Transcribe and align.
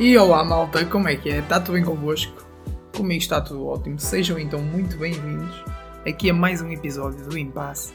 E 0.00 0.16
olá 0.16 0.42
malta, 0.42 0.82
como 0.86 1.10
é 1.10 1.14
que 1.14 1.28
é? 1.28 1.40
Está 1.40 1.60
tudo 1.60 1.74
bem 1.74 1.84
convosco? 1.84 2.32
Comigo 2.96 3.20
está 3.20 3.38
tudo 3.38 3.66
ótimo, 3.66 3.98
sejam 3.98 4.38
então 4.38 4.58
muito 4.62 4.96
bem-vindos 4.96 5.62
aqui 6.08 6.30
a 6.30 6.32
mais 6.32 6.62
um 6.62 6.70
episódio 6.70 7.28
do 7.28 7.36
Impasse. 7.36 7.92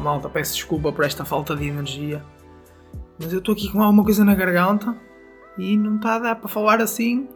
Malta, 0.00 0.28
peço 0.28 0.54
desculpa 0.54 0.90
por 0.90 1.04
esta 1.04 1.24
falta 1.24 1.54
de 1.54 1.68
energia, 1.68 2.20
mas 3.20 3.32
eu 3.32 3.38
estou 3.38 3.52
aqui 3.52 3.70
com 3.70 3.80
alguma 3.80 4.02
coisa 4.02 4.24
na 4.24 4.34
garganta 4.34 4.96
e 5.56 5.76
não 5.76 5.94
está 5.94 6.16
a 6.16 6.18
dar 6.18 6.34
para 6.34 6.48
falar 6.48 6.80
assim. 6.80 7.28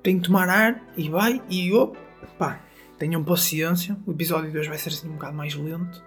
Tenho 0.00 0.20
que 0.20 0.26
tomar 0.28 0.48
ar 0.48 0.80
e 0.96 1.10
vai 1.10 1.42
e 1.50 1.72
pá, 2.38 2.60
tenham 3.00 3.24
paciência, 3.24 3.96
o 4.06 4.12
episódio 4.12 4.48
de 4.48 4.58
hoje 4.58 4.68
vai 4.68 4.78
ser 4.78 4.90
assim 4.90 5.08
um 5.08 5.14
bocado 5.14 5.36
mais 5.36 5.56
lento. 5.56 6.04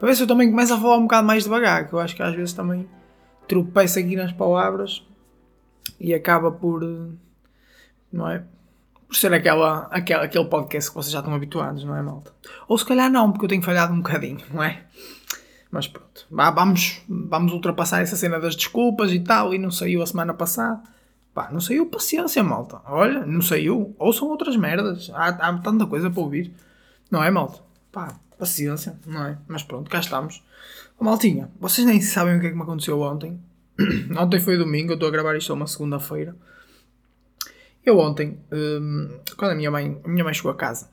Para 0.00 0.08
ver 0.08 0.16
se 0.16 0.24
eu 0.24 0.26
também 0.26 0.50
começo 0.50 0.74
a 0.74 0.80
falar 0.80 0.96
um 0.96 1.02
bocado 1.02 1.28
mais 1.28 1.44
devagar, 1.44 1.86
que 1.86 1.92
eu 1.92 2.00
acho 2.00 2.16
que 2.16 2.24
às 2.24 2.34
vezes 2.34 2.52
também 2.52 2.88
tropeço 3.46 4.00
aqui 4.00 4.16
nas 4.16 4.32
palavras 4.32 5.08
e 6.00 6.14
acaba 6.14 6.50
por. 6.50 6.82
Não 8.12 8.28
é? 8.28 8.42
Por 9.06 9.16
ser 9.16 9.32
aquela, 9.34 9.88
aquela, 9.90 10.24
aquele 10.24 10.44
podcast 10.46 10.90
que 10.90 10.96
vocês 10.96 11.12
já 11.12 11.18
estão 11.18 11.34
habituados, 11.34 11.84
não 11.84 11.96
é, 11.96 12.02
malta? 12.02 12.32
Ou 12.68 12.78
se 12.78 12.84
calhar 12.84 13.10
não, 13.10 13.30
porque 13.30 13.44
eu 13.44 13.48
tenho 13.48 13.62
falhado 13.62 13.92
um 13.92 13.98
bocadinho, 14.00 14.40
não 14.52 14.62
é? 14.62 14.84
Mas 15.70 15.86
pronto, 15.86 16.26
vamos, 16.30 17.02
vamos 17.08 17.52
ultrapassar 17.52 18.00
essa 18.00 18.16
cena 18.16 18.40
das 18.40 18.56
desculpas 18.56 19.12
e 19.12 19.20
tal, 19.20 19.52
e 19.52 19.58
não 19.58 19.70
saiu 19.70 20.02
a 20.02 20.06
semana 20.06 20.32
passada. 20.32 20.80
Pá, 21.34 21.48
não 21.52 21.60
saiu 21.60 21.86
paciência, 21.86 22.42
malta. 22.42 22.80
Olha, 22.86 23.24
não 23.24 23.40
saiu. 23.40 23.94
Ou 23.98 24.12
são 24.12 24.28
outras 24.28 24.56
merdas. 24.56 25.10
Há, 25.14 25.28
há 25.28 25.58
tanta 25.58 25.86
coisa 25.86 26.10
para 26.10 26.20
ouvir. 26.20 26.52
Não 27.08 27.22
é, 27.22 27.30
malta? 27.30 27.60
Pá, 27.92 28.14
paciência, 28.36 28.98
não 29.06 29.24
é? 29.26 29.38
Mas 29.46 29.62
pronto, 29.62 29.88
cá 29.88 30.00
estamos. 30.00 30.42
Maltinha, 30.98 31.50
vocês 31.58 31.86
nem 31.86 32.00
sabem 32.00 32.36
o 32.36 32.40
que 32.40 32.46
é 32.46 32.50
que 32.50 32.56
me 32.56 32.62
aconteceu 32.62 33.00
ontem. 33.00 33.40
ontem 34.18 34.40
foi 34.40 34.56
domingo, 34.56 34.92
eu 34.92 34.94
estou 34.94 35.08
a 35.08 35.12
gravar 35.12 35.36
isto 35.36 35.52
uma 35.52 35.66
segunda-feira. 35.66 36.34
Eu 37.84 37.98
ontem, 37.98 38.38
hum, 38.52 39.20
quando 39.36 39.52
a 39.52 39.54
minha 39.54 39.70
mãe, 39.70 40.00
a 40.04 40.08
minha 40.08 40.24
mãe 40.24 40.34
chegou 40.34 40.50
a 40.50 40.56
casa 40.56 40.90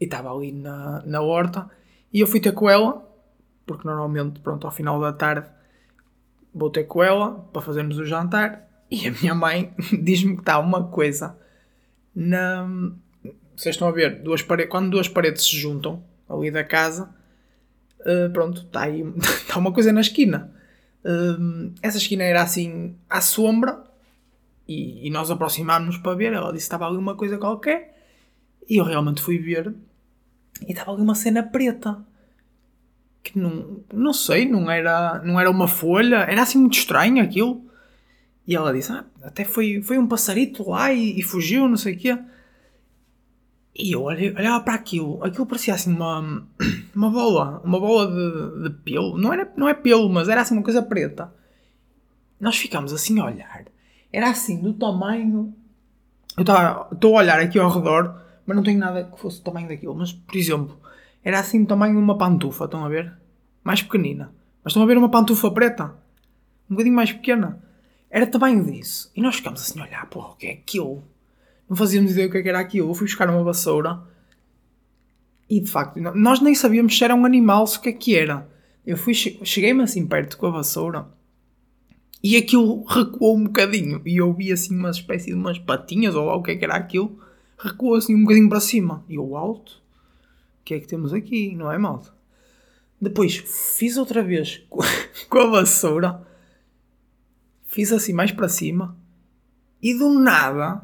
e 0.00 0.04
estava 0.04 0.32
ali 0.32 0.52
na, 0.52 1.02
na 1.06 1.20
horta, 1.22 1.68
e 2.12 2.20
eu 2.20 2.26
fui 2.26 2.40
ter 2.40 2.52
com 2.52 2.68
ela, 2.68 3.02
porque 3.64 3.86
normalmente, 3.86 4.40
pronto, 4.40 4.66
ao 4.66 4.72
final 4.72 5.00
da 5.00 5.12
tarde 5.12 5.48
vou 6.54 6.70
ter 6.70 6.84
com 6.84 7.02
ela 7.02 7.32
para 7.52 7.62
fazermos 7.62 7.98
o 7.98 8.04
jantar, 8.04 8.66
e 8.90 9.08
a 9.08 9.10
minha 9.10 9.34
mãe 9.34 9.74
diz-me 10.02 10.34
que 10.34 10.42
está 10.42 10.58
uma 10.58 10.84
coisa 10.84 11.36
na. 12.14 12.68
Vocês 13.56 13.74
estão 13.74 13.88
a 13.88 13.92
ver, 13.92 14.22
duas 14.22 14.42
paredes, 14.42 14.70
quando 14.70 14.90
duas 14.90 15.08
paredes 15.08 15.44
se 15.44 15.56
juntam 15.56 16.04
ali 16.28 16.50
da 16.50 16.62
casa, 16.62 17.08
uh, 18.00 18.30
pronto, 18.30 18.62
está 18.62 18.82
aí 18.82 19.00
está 19.18 19.58
uma 19.58 19.72
coisa 19.72 19.92
na 19.92 20.02
esquina. 20.02 20.52
Uh, 21.06 21.72
essa 21.80 21.98
esquina 21.98 22.24
era 22.24 22.42
assim 22.42 22.96
à 23.08 23.20
sombra 23.20 23.84
e, 24.66 25.06
e 25.06 25.10
nós 25.10 25.30
aproximámos-nos 25.30 25.98
para 25.98 26.16
ver. 26.16 26.32
Ela 26.32 26.52
disse 26.52 26.64
que 26.64 26.74
estava 26.74 26.88
ali 26.88 26.96
uma 26.96 27.14
coisa 27.14 27.38
qualquer. 27.38 27.96
E 28.68 28.76
eu 28.76 28.84
realmente 28.84 29.22
fui 29.22 29.38
ver. 29.38 29.72
E 30.66 30.72
estava 30.72 30.92
ali 30.92 31.02
uma 31.02 31.14
cena 31.14 31.42
preta. 31.42 32.04
Que 33.22 33.38
não, 33.38 33.80
não 33.92 34.12
sei, 34.12 34.48
não 34.48 34.68
era, 34.68 35.22
não 35.24 35.38
era 35.38 35.50
uma 35.50 35.68
folha. 35.68 36.16
Era 36.28 36.42
assim 36.42 36.58
muito 36.58 36.76
estranho 36.76 37.22
aquilo. 37.22 37.64
E 38.46 38.56
ela 38.56 38.72
disse: 38.72 38.90
ah, 38.90 39.04
até 39.22 39.44
foi, 39.44 39.80
foi 39.82 39.98
um 39.98 40.06
passarito 40.08 40.68
lá 40.68 40.92
e, 40.92 41.18
e 41.18 41.22
fugiu, 41.22 41.68
não 41.68 41.76
sei 41.76 41.94
o 41.94 41.98
quê. 41.98 42.18
E 43.78 43.92
eu 43.92 44.04
olhava 44.04 44.64
para 44.64 44.74
aquilo. 44.74 45.22
Aquilo 45.22 45.46
parecia 45.46 45.74
assim 45.74 45.92
uma, 45.92 46.46
uma 46.94 47.10
bola. 47.10 47.60
Uma 47.64 47.78
bola 47.78 48.06
de, 48.06 48.62
de 48.62 48.70
pelo. 48.82 49.18
Não, 49.18 49.32
era, 49.32 49.52
não 49.56 49.68
é 49.68 49.74
pelo, 49.74 50.08
mas 50.08 50.28
era 50.28 50.40
assim 50.40 50.54
uma 50.54 50.62
coisa 50.62 50.82
preta. 50.82 51.32
Nós 52.40 52.56
ficámos 52.56 52.92
assim 52.92 53.18
a 53.20 53.24
olhar 53.26 53.64
era 54.16 54.30
assim, 54.30 54.62
do 54.62 54.72
tamanho. 54.72 55.54
Eu 56.38 56.42
estou 56.90 57.16
a 57.16 57.18
olhar 57.18 57.38
aqui 57.38 57.58
ao 57.58 57.70
redor, 57.70 58.18
mas 58.46 58.56
não 58.56 58.62
tenho 58.62 58.78
nada 58.78 59.04
que 59.04 59.20
fosse 59.20 59.40
do 59.40 59.44
tamanho 59.44 59.68
daquilo. 59.68 59.94
Mas, 59.94 60.10
por 60.10 60.36
exemplo, 60.36 60.80
era 61.22 61.38
assim 61.38 61.62
do 61.62 61.68
tamanho 61.68 61.94
de 61.94 62.00
uma 62.00 62.16
pantufa, 62.16 62.64
estão 62.64 62.82
a 62.82 62.88
ver? 62.88 63.12
Mais 63.62 63.82
pequenina. 63.82 64.32
Mas 64.64 64.70
estão 64.70 64.82
a 64.82 64.86
ver 64.86 64.96
uma 64.96 65.10
pantufa 65.10 65.50
preta? 65.50 65.94
Um 66.70 66.74
bocadinho 66.74 66.96
mais 66.96 67.12
pequena. 67.12 67.62
Era 68.08 68.26
tamanho 68.26 68.64
disso. 68.64 69.12
E 69.14 69.20
nós 69.20 69.36
ficámos 69.36 69.60
assim 69.60 69.78
a 69.80 69.84
olhar, 69.84 70.06
porra, 70.06 70.28
o 70.28 70.36
que 70.36 70.46
é 70.46 70.52
aquilo? 70.52 71.04
Não 71.68 71.76
fazíamos 71.76 72.12
ideia 72.12 72.30
que, 72.30 72.38
é 72.38 72.42
que 72.42 72.48
era 72.48 72.60
aquilo. 72.60 72.90
Eu 72.90 72.94
fui 72.94 73.06
buscar 73.06 73.28
uma 73.28 73.42
vassoura. 73.42 74.00
E 75.48 75.60
de 75.60 75.70
facto, 75.70 76.00
nós 76.00 76.40
nem 76.40 76.54
sabíamos 76.54 76.96
se 76.96 77.04
era 77.04 77.14
um 77.14 77.24
animal, 77.24 77.66
se 77.66 77.78
o 77.78 77.80
que 77.80 77.88
é 77.88 77.92
que 77.92 78.16
era. 78.16 78.48
Eu 78.84 78.96
fui, 78.96 79.14
cheguei-me 79.14 79.82
assim 79.82 80.06
perto 80.06 80.36
com 80.36 80.46
a 80.46 80.50
vassoura 80.50 81.08
e 82.22 82.36
aquilo 82.36 82.84
recuou 82.84 83.36
um 83.36 83.44
bocadinho. 83.44 84.02
E 84.04 84.16
eu 84.16 84.32
vi 84.32 84.50
assim 84.50 84.76
uma 84.76 84.90
espécie 84.90 85.26
de 85.26 85.34
umas 85.34 85.60
patinhas, 85.60 86.16
ou 86.16 86.26
lá 86.26 86.34
o 86.34 86.42
que 86.42 86.50
é 86.50 86.56
que 86.56 86.64
era 86.64 86.74
aquilo, 86.74 87.20
recuou 87.56 87.94
assim 87.94 88.16
um 88.16 88.22
bocadinho 88.22 88.48
para 88.48 88.60
cima. 88.60 89.04
E 89.08 89.14
eu, 89.14 89.36
alto, 89.36 89.80
o 90.60 90.64
que 90.64 90.74
é 90.74 90.80
que 90.80 90.88
temos 90.88 91.12
aqui? 91.12 91.54
Não 91.54 91.70
é 91.70 91.78
malta? 91.78 92.12
Depois 93.00 93.36
fiz 93.36 93.96
outra 93.96 94.24
vez 94.24 94.60
com 95.30 95.38
a 95.38 95.46
vassoura, 95.46 96.26
fiz 97.64 97.92
assim 97.92 98.12
mais 98.12 98.32
para 98.32 98.48
cima, 98.48 98.96
e 99.80 99.96
do 99.96 100.18
nada 100.18 100.82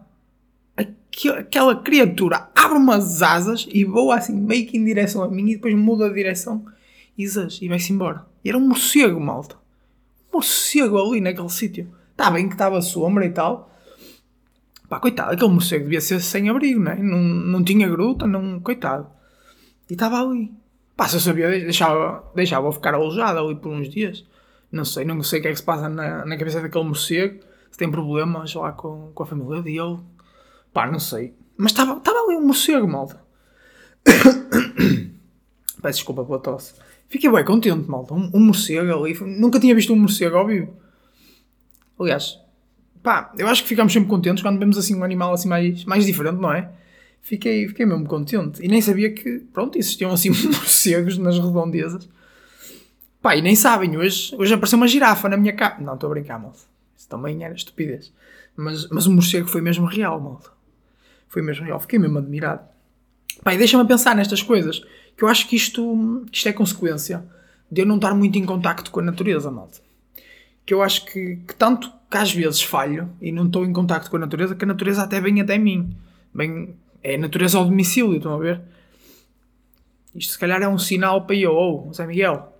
aquela 1.39 1.77
criatura 1.77 2.51
abre 2.55 2.79
umas 2.79 3.23
asas 3.23 3.69
e 3.71 3.85
voa 3.85 4.17
assim 4.17 4.35
meio 4.35 4.67
que 4.67 4.79
em 4.79 4.85
direção 4.85 5.23
a 5.23 5.29
mim 5.29 5.51
e 5.51 5.55
depois 5.55 5.75
muda 5.75 6.09
de 6.09 6.15
direção 6.15 6.65
e, 7.17 7.25
e 7.25 7.69
vai-se 7.69 7.93
embora. 7.93 8.25
E 8.45 8.49
era 8.49 8.59
um 8.59 8.67
morcego, 8.67 9.21
malta 9.21 9.63
morcego 10.33 10.99
ali 10.99 11.21
naquele 11.21 11.49
sítio. 11.51 11.93
Está 12.11 12.31
bem 12.31 12.49
que 12.49 12.55
estava 12.55 12.81
sombra 12.81 13.27
e 13.27 13.31
tal. 13.31 13.71
Pá, 14.89 14.99
coitado, 14.99 15.33
aquele 15.33 15.51
morcego 15.51 15.85
devia 15.85 16.01
ser 16.01 16.21
sem 16.21 16.49
abrigo, 16.49 16.81
né? 16.81 16.97
não, 16.97 17.19
não 17.19 17.65
tinha 17.65 17.89
gruta, 17.89 18.27
não, 18.27 18.61
coitado. 18.61 19.07
E 19.89 19.93
estava 19.93 20.21
ali. 20.21 20.53
Pá, 20.97 21.09
se 21.09 21.17
eu 21.17 21.21
sabia, 21.21 21.49
deixava, 21.49 22.25
deixava 22.35 22.71
ficar 22.73 22.95
alojado 22.95 23.39
ali 23.39 23.55
por 23.55 23.71
uns 23.71 23.89
dias. 23.89 24.25
Não 24.71 24.85
sei, 24.85 25.05
não 25.05 25.23
sei 25.23 25.39
o 25.39 25.43
que 25.43 25.49
é 25.49 25.51
que 25.51 25.59
se 25.59 25.63
passa 25.63 25.89
na, 25.89 26.25
na 26.25 26.37
cabeça 26.37 26.61
daquele 26.61 26.85
morcego. 26.85 27.41
Se 27.71 27.79
tem 27.79 27.91
problemas 27.91 28.53
lá 28.55 28.73
com, 28.73 29.11
com 29.15 29.23
a 29.23 29.27
família 29.27 29.63
dele. 29.63 29.99
Pá, 30.73 30.91
não 30.91 30.99
sei. 30.99 31.35
Mas 31.57 31.73
estava 31.73 32.01
ali 32.03 32.37
um 32.37 32.47
morcego, 32.47 32.89
malta. 32.89 33.21
Peço 35.83 35.99
desculpa 35.99 36.25
pela 36.25 36.39
tosse. 36.39 36.75
Fiquei 37.09 37.31
bem 37.31 37.45
contente, 37.45 37.89
malta. 37.89 38.15
Um, 38.15 38.31
um 38.33 38.41
morcego 38.41 39.05
ali. 39.05 39.19
Nunca 39.39 39.61
tinha 39.61 39.75
visto 39.75 39.93
um 39.93 39.99
morcego 39.99 40.37
ao 40.37 40.47
vivo. 40.47 40.75
Aliás, 41.99 42.39
pá, 43.03 43.33
eu 43.37 43.47
acho 43.49 43.63
que 43.63 43.69
ficamos 43.69 43.93
sempre 43.93 44.09
contentes 44.09 44.43
quando 44.43 44.59
vemos 44.59 44.79
assim 44.79 44.97
um 44.97 45.05
animal 45.05 45.33
assim 45.35 45.49
mais, 45.49 45.85
mais 45.85 46.07
diferente, 46.07 46.41
não 46.41 46.53
é? 46.53 46.73
Fiquei, 47.21 47.69
fiquei 47.69 47.87
mesmo 47.87 48.07
contente. 48.07 48.65
E 48.65 48.69
nem 48.69 48.81
sabia 48.81 49.13
que, 49.13 49.41
pronto, 49.53 49.79
existiam 49.79 50.11
assim 50.11 50.31
morcegos 50.49 51.19
nas 51.19 51.39
redondezas. 51.39 52.09
Pá, 53.21 53.37
e 53.37 53.43
nem 53.43 53.55
sabem, 53.55 53.97
hoje, 53.97 54.35
hoje 54.37 54.55
apareceu 54.55 54.77
uma 54.77 54.89
girafa 54.89 55.29
na 55.29 55.37
minha 55.37 55.53
casa. 55.53 55.81
Não, 55.81 55.95
estou 55.95 56.09
a 56.09 56.15
brincar, 56.15 56.41
malta. 56.41 56.59
Isso 56.97 57.09
também 57.09 57.45
era 57.45 57.55
estupidez. 57.55 58.13
Mas, 58.57 58.89
mas 58.89 59.07
o 59.07 59.13
morcego 59.13 59.47
foi 59.47 59.61
mesmo 59.61 59.87
real, 59.87 60.21
malta. 60.21 60.51
Foi 61.33 61.41
mesmo 61.41 61.65
real. 61.65 61.81
Fiquei 61.81 61.99
mesmo 61.99 62.19
admirado. 62.19 62.61
E 63.47 63.57
deixa-me 63.57 63.89
pensar 63.89 64.15
nestas 64.15 64.43
coisas 64.43 64.85
que 65.17 65.25
eu 65.25 65.29
acho 65.29 65.49
que 65.49 65.57
isto, 65.57 66.27
isto 66.31 66.47
é 66.47 66.53
consequência 66.53 67.25
de 67.71 67.81
eu 67.81 67.87
não 67.87 67.97
estar 67.97 68.15
muito 68.15 68.39
em 68.39 68.45
contacto 68.45 68.91
com 68.91 69.01
a 69.01 69.03
natureza, 69.03 69.51
malta. 69.51 69.79
Que 70.67 70.75
eu 70.75 70.83
acho 70.83 71.07
que, 71.07 71.37
que 71.37 71.55
tanto 71.55 71.91
que 72.11 72.19
às 72.19 72.31
vezes 72.31 72.63
falho 72.63 73.09
e 73.19 73.33
não 73.33 73.47
estou 73.47 73.65
em 73.65 73.73
contacto 73.73 74.11
com 74.11 74.19
a 74.19 74.21
natureza, 74.21 74.55
que 74.55 74.63
a 74.63 74.69
natureza 74.69 75.03
até 75.03 75.23
vem 75.23 75.41
até 75.41 75.57
mim. 75.57 75.97
Bem, 76.35 76.77
é 77.03 77.15
a 77.15 77.19
natureza 77.19 77.57
ao 77.57 77.65
domicílio, 77.65 78.17
estão 78.17 78.35
a 78.35 78.39
ver? 78.39 78.61
Isto 80.15 80.35
se 80.35 80.39
calhar 80.39 80.61
é 80.61 80.69
um 80.69 80.77
sinal 80.77 81.25
para 81.25 81.35
eu, 81.37 81.55
oh, 81.55 81.91
Zé 81.95 82.07
Miguel, 82.07 82.53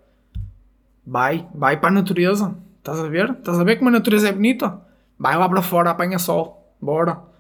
vai, 1.07 1.47
vai 1.55 1.79
para 1.79 1.91
a 1.91 1.93
natureza. 1.93 2.57
Estás 2.79 2.99
a 2.99 3.07
ver? 3.07 3.33
Estás 3.33 3.61
a 3.61 3.65
ver 3.65 3.77
como 3.77 3.91
a 3.91 3.93
natureza 3.93 4.31
é 4.31 4.33
bonita? 4.33 4.81
Vai 5.19 5.37
lá 5.37 5.47
para 5.47 5.61
fora, 5.61 5.91
apanha 5.91 6.19
sol. 6.19 6.75
Bora. 6.81 7.32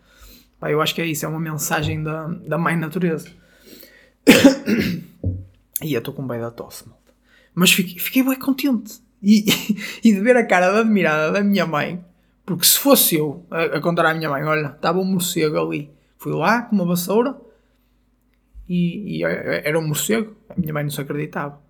Pá, 0.63 0.71
eu 0.71 0.81
acho 0.81 0.95
que 0.95 1.03
é 1.03 1.07
isso, 1.07 1.27
é 1.27 1.29
uma 1.29 1.41
mensagem 1.41 2.05
da, 2.05 2.29
da 2.29 2.57
mãe 2.57 2.77
natureza. 2.77 3.29
e 5.83 5.93
eu 5.93 5.99
estou 5.99 6.15
com 6.15 6.25
bem 6.25 6.39
da 6.39 6.53
tosse, 6.53 6.89
malta. 6.89 7.13
Mas 7.53 7.73
fiquei, 7.73 7.99
fiquei 7.99 8.23
bem 8.23 8.39
contente. 8.39 9.03
E, 9.21 9.45
e, 10.05 10.13
de 10.13 10.21
ver 10.21 10.37
a 10.37 10.47
cara 10.47 10.71
de 10.71 10.79
admirada 10.79 11.33
da 11.33 11.41
minha 11.43 11.67
mãe, 11.67 12.05
porque 12.47 12.65
se 12.65 12.79
fosse 12.79 13.17
eu 13.17 13.45
a, 13.51 13.77
a 13.77 13.81
contar 13.81 14.07
à 14.07 14.15
minha 14.15 14.31
mãe, 14.31 14.45
olha, 14.45 14.69
estava 14.69 15.01
um 15.01 15.05
morcego 15.05 15.59
ali. 15.59 15.91
Fui 16.17 16.33
lá 16.33 16.63
com 16.63 16.77
uma 16.77 16.87
vassoura 16.87 17.37
e, 18.69 19.19
e 19.19 19.25
era 19.25 19.77
um 19.77 19.89
morcego. 19.89 20.37
A 20.49 20.55
minha 20.55 20.73
mãe 20.73 20.85
não 20.85 20.91
se 20.93 21.01
acreditava. 21.01 21.61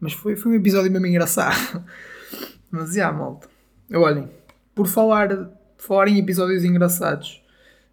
Mas 0.00 0.14
foi, 0.14 0.34
foi 0.34 0.52
um 0.52 0.54
episódio 0.54 0.90
mesmo 0.90 1.06
engraçado. 1.06 1.84
Mas 2.72 2.94
já, 2.94 3.12
malta. 3.12 3.50
Olhem, 3.92 4.30
por 4.74 4.86
falar, 4.86 5.28
por 5.28 5.84
falar 5.86 6.08
em 6.08 6.18
episódios 6.18 6.64
engraçados, 6.64 7.42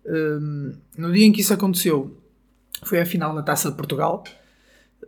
um, 0.07 0.73
no 0.97 1.11
dia 1.11 1.25
em 1.25 1.31
que 1.31 1.41
isso 1.41 1.53
aconteceu, 1.53 2.17
foi 2.83 3.01
a 3.01 3.05
final 3.05 3.35
da 3.35 3.43
Taça 3.43 3.69
de 3.69 3.75
Portugal. 3.77 4.23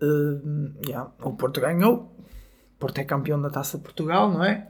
Uh, 0.02 0.74
yeah, 0.86 1.10
o 1.22 1.34
Porto 1.34 1.62
ganhou. 1.62 2.16
O 2.76 2.80
Porto 2.80 3.00
é 3.00 3.04
campeão 3.04 3.42
da 3.42 3.50
Taça 3.50 3.78
de 3.78 3.84
Portugal, 3.84 4.32
não 4.32 4.44
é? 4.44 4.68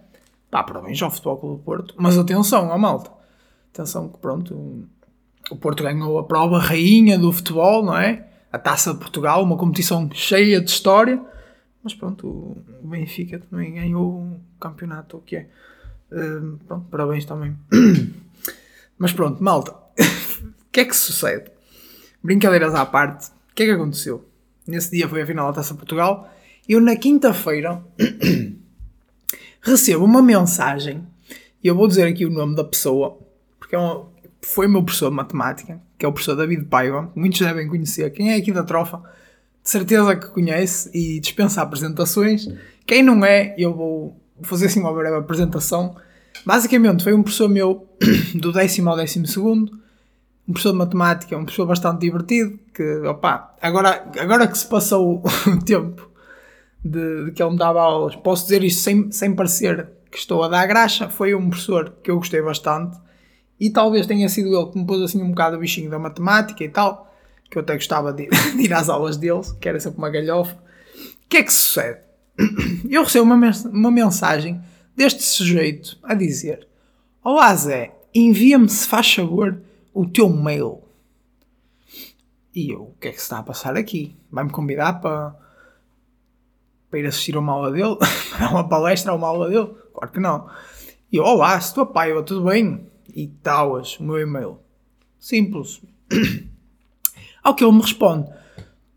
Pá, 0.50 0.64
parabéns 0.64 1.02
ao 1.02 1.12
Futebol 1.12 1.38
Clube 1.38 1.58
do 1.58 1.64
Porto. 1.64 1.96
Mas 1.98 2.18
atenção, 2.18 2.72
a 2.72 2.78
malta. 2.78 3.12
Atenção 3.74 4.10
que 4.10 4.18
pronto, 4.18 4.88
o 5.50 5.56
Porto 5.56 5.84
ganhou 5.84 6.18
a 6.18 6.24
prova 6.24 6.60
rainha 6.60 7.18
do 7.18 7.32
futebol, 7.32 7.84
não 7.84 7.98
é? 7.98 8.28
A 8.52 8.58
Taça 8.58 8.94
de 8.94 9.00
Portugal, 9.00 9.44
uma 9.44 9.58
competição 9.58 10.10
cheia 10.12 10.60
de 10.60 10.70
história. 10.70 11.24
Mas 11.84 11.94
pronto, 11.94 12.28
o 12.28 12.88
Benfica 12.88 13.40
também 13.40 13.74
ganhou 13.74 14.12
o 14.12 14.40
campeonato, 14.60 15.18
o 15.18 15.22
que 15.22 15.38
é. 15.38 15.50
Pronto, 16.68 16.88
parabéns 16.90 17.26
também. 17.26 17.56
Mas 18.98 19.14
pronto, 19.14 19.42
malta. 19.42 19.89
O 20.70 20.72
que 20.72 20.82
é 20.82 20.86
que 20.86 20.96
sucede? 20.96 21.50
Brincadeiras 22.24 22.76
à 22.76 22.86
parte, 22.86 23.28
o 23.28 23.56
que 23.56 23.64
é 23.64 23.66
que 23.66 23.72
aconteceu? 23.72 24.24
Nesse 24.68 24.92
dia 24.92 25.10
foi 25.10 25.24
a 25.24 25.26
final 25.26 25.48
da 25.48 25.54
Taça 25.54 25.74
Portugal. 25.74 26.32
Eu 26.68 26.80
na 26.80 26.96
quinta-feira 26.96 27.84
recebo 29.62 30.06
uma 30.06 30.22
mensagem 30.22 31.08
e 31.64 31.68
eu 31.68 31.74
vou 31.74 31.88
dizer 31.88 32.08
aqui 32.08 32.24
o 32.24 32.30
nome 32.30 32.56
da 32.56 32.64
pessoa, 32.64 33.18
porque 33.60 33.76
é 33.76 33.80
uma, 33.80 34.08
foi 34.44 34.68
meu 34.68 34.84
professor 34.84 35.10
de 35.10 35.16
matemática, 35.16 35.82
que 35.98 36.06
é 36.06 36.08
o 36.08 36.14
professor 36.14 36.36
David 36.36 36.66
Paiva. 36.66 37.12
Muitos 37.16 37.40
devem 37.40 37.68
conhecer. 37.68 38.08
Quem 38.12 38.32
é 38.32 38.36
aqui 38.36 38.52
da 38.52 38.62
trofa, 38.62 39.02
de 39.64 39.70
certeza 39.72 40.16
que 40.16 40.28
conhece 40.28 40.92
e 40.94 41.20
dispensa 41.20 41.64
apresentações. 41.64 42.48
Quem 42.86 43.02
não 43.02 43.26
é, 43.26 43.56
eu 43.58 43.74
vou 43.74 44.22
fazer 44.44 44.68
assim 44.68 44.82
uma 44.82 44.94
breve 44.94 45.18
apresentação. 45.18 45.96
Basicamente, 46.46 47.04
foi 47.04 47.14
um 47.16 47.24
professor 47.24 47.50
meu 47.50 47.88
do 48.36 48.54
décimo 48.54 48.92
ao 48.92 48.96
décimo 48.96 49.26
segundo, 49.26 49.80
um 50.50 50.54
professor 50.54 50.72
de 50.72 50.78
matemática, 50.80 51.38
um 51.38 51.44
professor 51.44 51.68
bastante 51.68 52.00
divertido, 52.00 52.60
que, 52.74 52.84
opa, 53.02 53.56
agora, 53.62 54.12
agora 54.20 54.48
que 54.48 54.58
se 54.58 54.66
passou 54.66 55.22
o 55.46 55.64
tempo 55.64 56.10
de, 56.84 57.26
de, 57.26 57.32
que 57.32 57.44
ele 57.44 57.52
me 57.52 57.58
dava 57.58 57.80
aulas, 57.80 58.16
posso 58.16 58.46
dizer 58.46 58.64
isto 58.64 58.82
sem, 58.82 59.12
sem 59.12 59.36
parecer 59.36 59.88
que 60.12 60.18
estou 60.18 60.44
a 60.44 60.48
dar 60.48 60.66
graxa, 60.66 61.08
foi 61.08 61.36
um 61.36 61.52
professor 61.52 61.94
que 62.02 62.10
eu 62.10 62.18
gostei 62.18 62.42
bastante, 62.42 62.98
e 63.60 63.70
talvez 63.70 64.08
tenha 64.08 64.28
sido 64.28 64.58
ele 64.58 64.72
que 64.72 64.80
me 64.80 64.88
pôs 64.88 65.00
assim 65.04 65.22
um 65.22 65.30
bocado 65.30 65.56
o 65.56 65.60
bichinho 65.60 65.90
da 65.90 66.00
matemática 66.00 66.64
e 66.64 66.70
tal, 66.70 67.14
que 67.48 67.56
eu 67.56 67.62
até 67.62 67.76
gostava 67.76 68.12
de, 68.12 68.28
de 68.58 68.64
ir 68.64 68.74
às 68.74 68.90
aulas 68.90 69.18
deles, 69.18 69.52
que 69.52 69.70
era 69.70 69.80
sempre 69.80 70.00
uma 70.00 70.10
galhofa. 70.10 70.56
O 70.56 71.30
que 71.30 71.38
é 71.38 71.44
que 71.44 71.54
sucede? 71.54 72.00
Eu 72.90 73.04
recebo 73.04 73.26
uma, 73.26 73.52
uma 73.72 73.92
mensagem 73.92 74.60
deste 74.96 75.22
sujeito 75.22 75.98
a 76.02 76.16
dizer: 76.16 76.68
Olá 77.24 77.54
Zé, 77.54 77.94
envia-me 78.16 78.68
se 78.68 78.88
faz 78.88 79.14
favor 79.14 79.62
o 79.94 80.06
teu 80.06 80.30
mail. 80.30 80.84
E 82.54 82.72
eu, 82.72 82.84
o 82.84 82.96
que 83.00 83.08
é 83.08 83.12
que 83.12 83.18
se 83.18 83.24
está 83.24 83.40
a 83.40 83.44
passar 83.44 83.76
aqui? 83.76 84.16
Vai-me 84.32 84.50
convidar 84.50 84.94
para, 85.02 85.36
para 86.90 87.00
ir 87.00 87.06
assistir 87.06 87.38
uma 87.38 87.54
aula 87.54 87.72
dele? 87.72 87.98
Para 88.38 88.50
uma 88.50 88.68
palestra 88.68 89.12
a 89.12 89.16
uma 89.16 89.28
aula 89.28 89.50
dele? 89.50 89.76
Claro 89.94 90.12
que 90.12 90.20
não. 90.20 90.50
E 91.12 91.18
eu, 91.18 91.24
olá, 91.24 91.60
se 91.60 91.74
tua 91.74 91.86
pai, 91.86 92.12
tudo 92.24 92.46
bem? 92.46 92.90
e 93.16 93.28
talas 93.28 94.00
o 94.00 94.04
meu 94.04 94.20
e-mail. 94.20 94.60
Simples. 95.20 95.82
Ao 97.44 97.56
que 97.56 97.64
ele 97.64 97.74
me 97.74 97.82
responde: 97.82 98.30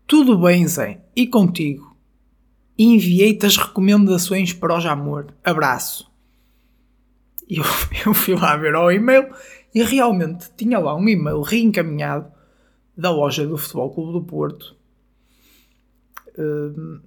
Tudo 0.07 0.37
bem, 0.37 0.67
Zé, 0.67 1.01
e 1.15 1.27
contigo? 1.27 1.95
Enviei-te 2.77 3.45
as 3.45 3.57
recomendações 3.57 4.51
para 4.53 4.75
o 4.75 4.79
Jamor. 4.79 5.27
Abraço. 5.43 6.11
E 7.47 7.57
eu, 7.57 7.65
eu 8.05 8.13
fui 8.13 8.35
lá 8.35 8.55
ver 8.55 8.75
o 8.75 8.91
e-mail 8.91 9.33
e 9.73 9.83
realmente 9.83 10.51
tinha 10.55 10.79
lá 10.79 10.95
um 10.95 11.07
e-mail 11.07 11.41
reencaminhado 11.41 12.31
da 12.95 13.09
loja 13.09 13.45
do 13.45 13.57
Futebol 13.57 13.93
Clube 13.93 14.13
do 14.13 14.23
Porto. 14.23 14.75
Hum, 16.37 17.01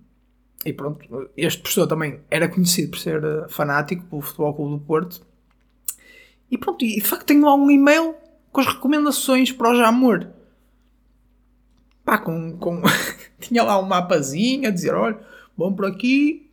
e 0.64 0.72
pronto, 0.72 1.30
este 1.36 1.62
professor 1.62 1.86
também 1.86 2.20
era 2.30 2.48
conhecido 2.48 2.90
por 2.90 2.98
ser 2.98 3.22
eh, 3.22 3.46
fanático 3.48 4.04
pelo 4.06 4.22
Futebol 4.22 4.54
Clube 4.54 4.78
do 4.78 4.84
Porto 4.84 5.24
e 6.50 6.56
pronto, 6.56 6.84
e 6.84 6.96
de 6.96 7.06
facto 7.06 7.26
tenho 7.26 7.44
lá 7.44 7.54
um 7.54 7.70
e-mail 7.70 8.14
com 8.52 8.60
as 8.60 8.66
recomendações 8.66 9.52
para 9.52 9.70
o 9.70 9.76
Jamor. 9.76 10.28
Pá, 12.04 12.18
com. 12.18 12.56
com... 12.56 12.82
tinha 13.40 13.62
lá 13.62 13.78
um 13.78 13.86
mapazinho 13.86 14.68
a 14.68 14.70
dizer: 14.70 14.94
olha, 14.94 15.18
vão 15.56 15.74
por 15.74 15.86
aqui, 15.86 16.45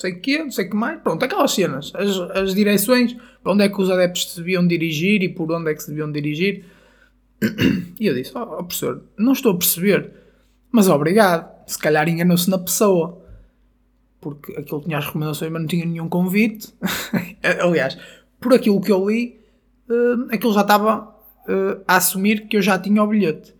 sei 0.00 0.12
o 0.12 0.20
quê, 0.20 0.38
não 0.38 0.50
sei 0.50 0.64
que 0.66 0.74
mais. 0.74 1.00
Pronto, 1.00 1.24
aquelas 1.24 1.52
cenas, 1.52 1.92
as, 1.94 2.18
as 2.36 2.54
direções, 2.54 3.14
para 3.42 3.52
onde 3.52 3.64
é 3.64 3.68
que 3.68 3.80
os 3.80 3.90
adeptos 3.90 4.32
se 4.32 4.36
deviam 4.38 4.66
dirigir 4.66 5.22
e 5.22 5.28
por 5.28 5.50
onde 5.52 5.70
é 5.70 5.74
que 5.74 5.82
se 5.82 5.90
deviam 5.90 6.10
dirigir. 6.10 6.64
E 7.98 8.06
eu 8.06 8.14
disse: 8.14 8.32
Ó 8.34 8.42
oh, 8.42 8.64
professor, 8.64 9.02
não 9.18 9.32
estou 9.32 9.52
a 9.52 9.58
perceber, 9.58 10.12
mas 10.70 10.88
obrigado. 10.88 11.50
Se 11.66 11.78
calhar 11.78 12.08
enganou-se 12.08 12.50
na 12.50 12.58
pessoa. 12.58 13.18
Porque 14.20 14.52
aquilo 14.52 14.82
tinha 14.82 14.98
as 14.98 15.06
recomendações, 15.06 15.50
mas 15.50 15.62
não 15.62 15.68
tinha 15.68 15.86
nenhum 15.86 16.08
convite. 16.08 16.74
Aliás, 17.62 17.96
por 18.38 18.52
aquilo 18.52 18.80
que 18.80 18.92
eu 18.92 19.08
li, 19.08 19.40
uh, 19.88 20.34
aquilo 20.34 20.52
já 20.52 20.60
estava 20.60 21.08
uh, 21.48 21.82
a 21.88 21.96
assumir 21.96 22.46
que 22.46 22.56
eu 22.56 22.62
já 22.62 22.78
tinha 22.78 23.02
o 23.02 23.06
bilhete. 23.06 23.54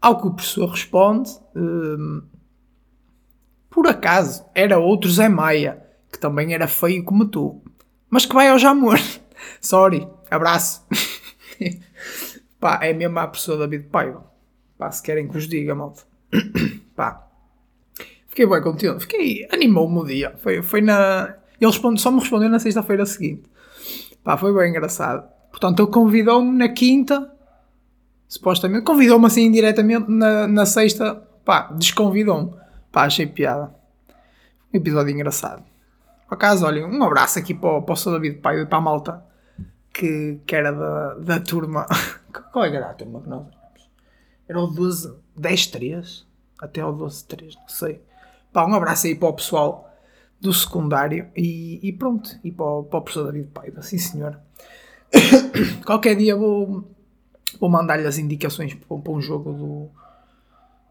Ao 0.00 0.20
que 0.20 0.26
o 0.26 0.32
professor 0.32 0.68
responde, 0.68 1.30
uh, 1.54 2.24
por 3.72 3.86
acaso, 3.88 4.44
era 4.54 4.78
outro 4.78 5.10
Zé 5.10 5.30
Maia, 5.30 5.82
que 6.12 6.18
também 6.18 6.52
era 6.52 6.68
feio 6.68 7.02
como 7.02 7.26
tu, 7.26 7.62
mas 8.10 8.26
que 8.26 8.34
vai 8.34 8.48
ao 8.48 8.58
Jamor. 8.58 8.98
Sorry, 9.60 10.06
abraço. 10.30 10.86
Pá, 12.60 12.78
é 12.82 12.92
mesmo 12.92 13.18
a 13.18 13.26
pessoa 13.26 13.56
David 13.56 13.88
Paiva. 13.88 14.30
Pá, 14.76 14.90
se 14.90 15.02
querem 15.02 15.26
que 15.26 15.38
os 15.38 15.48
diga, 15.48 15.74
malta. 15.74 16.02
Pá. 16.94 17.26
Fiquei 18.28 18.46
bem 18.46 18.62
contente. 18.62 19.00
Fiquei... 19.00 19.48
Animou-me 19.50 19.98
o 19.98 20.04
dia. 20.04 20.34
Foi, 20.38 20.62
foi 20.62 20.80
na... 20.82 21.34
Ele 21.60 21.72
só 21.98 22.10
me 22.10 22.20
respondeu 22.20 22.50
na 22.50 22.58
sexta-feira 22.58 23.06
seguinte. 23.06 23.44
Pá, 24.22 24.36
foi 24.36 24.54
bem 24.54 24.70
engraçado. 24.70 25.26
Portanto, 25.50 25.82
ele 25.82 25.90
convidou-me 25.90 26.56
na 26.56 26.68
quinta, 26.68 27.32
supostamente, 28.28 28.84
convidou-me 28.84 29.26
assim 29.26 29.46
indiretamente 29.46 30.10
na, 30.10 30.46
na 30.46 30.66
sexta, 30.66 31.14
pá, 31.44 31.72
desconvidou-me. 31.72 32.61
Pá, 32.92 33.04
achei 33.04 33.26
piada. 33.26 33.74
Um 34.72 34.76
episódio 34.76 35.12
engraçado. 35.12 35.64
Por 36.28 36.34
acaso, 36.34 36.66
olha, 36.66 36.86
um 36.86 37.02
abraço 37.02 37.38
aqui 37.38 37.54
para 37.54 37.78
o, 37.78 37.82
para 37.82 37.94
o 37.94 37.96
Sr. 37.96 38.12
David 38.12 38.38
Pai 38.40 38.60
e 38.60 38.66
para 38.66 38.78
a 38.78 38.80
malta 38.82 39.24
que, 39.92 40.38
que 40.46 40.54
era 40.54 40.72
da, 40.72 41.14
da 41.14 41.40
turma. 41.40 41.86
Qual 42.52 42.64
era 42.66 42.90
a 42.90 42.94
turma 42.94 43.22
que 43.22 43.28
nós 43.28 43.46
éramos? 43.46 43.90
Era 44.46 44.60
o 44.60 44.66
12, 44.66 45.14
10, 45.36 45.66
3? 45.68 46.26
Até 46.60 46.84
o 46.84 46.92
12, 46.92 47.24
3, 47.24 47.56
não 47.56 47.68
sei. 47.68 48.02
Pá, 48.52 48.66
um 48.66 48.74
abraço 48.74 49.06
aí 49.06 49.14
para 49.14 49.28
o 49.28 49.32
pessoal 49.32 49.90
do 50.38 50.52
secundário 50.52 51.30
e, 51.34 51.80
e 51.82 51.92
pronto, 51.92 52.38
e 52.44 52.50
para 52.50 52.66
o, 52.66 52.84
para 52.84 52.98
o 52.98 53.02
professor 53.02 53.32
David 53.32 53.50
Paiva, 53.52 53.80
sim 53.80 53.96
senhor. 53.96 54.38
Qualquer 55.86 56.16
dia 56.16 56.36
vou, 56.36 56.90
vou 57.58 57.70
mandar-lhe 57.70 58.06
as 58.06 58.18
indicações 58.18 58.74
para, 58.74 58.98
para 58.98 59.12
um 59.12 59.20
jogo 59.20 59.90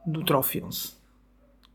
do, 0.04 0.24
do 0.24 0.36
11. 0.66 1.01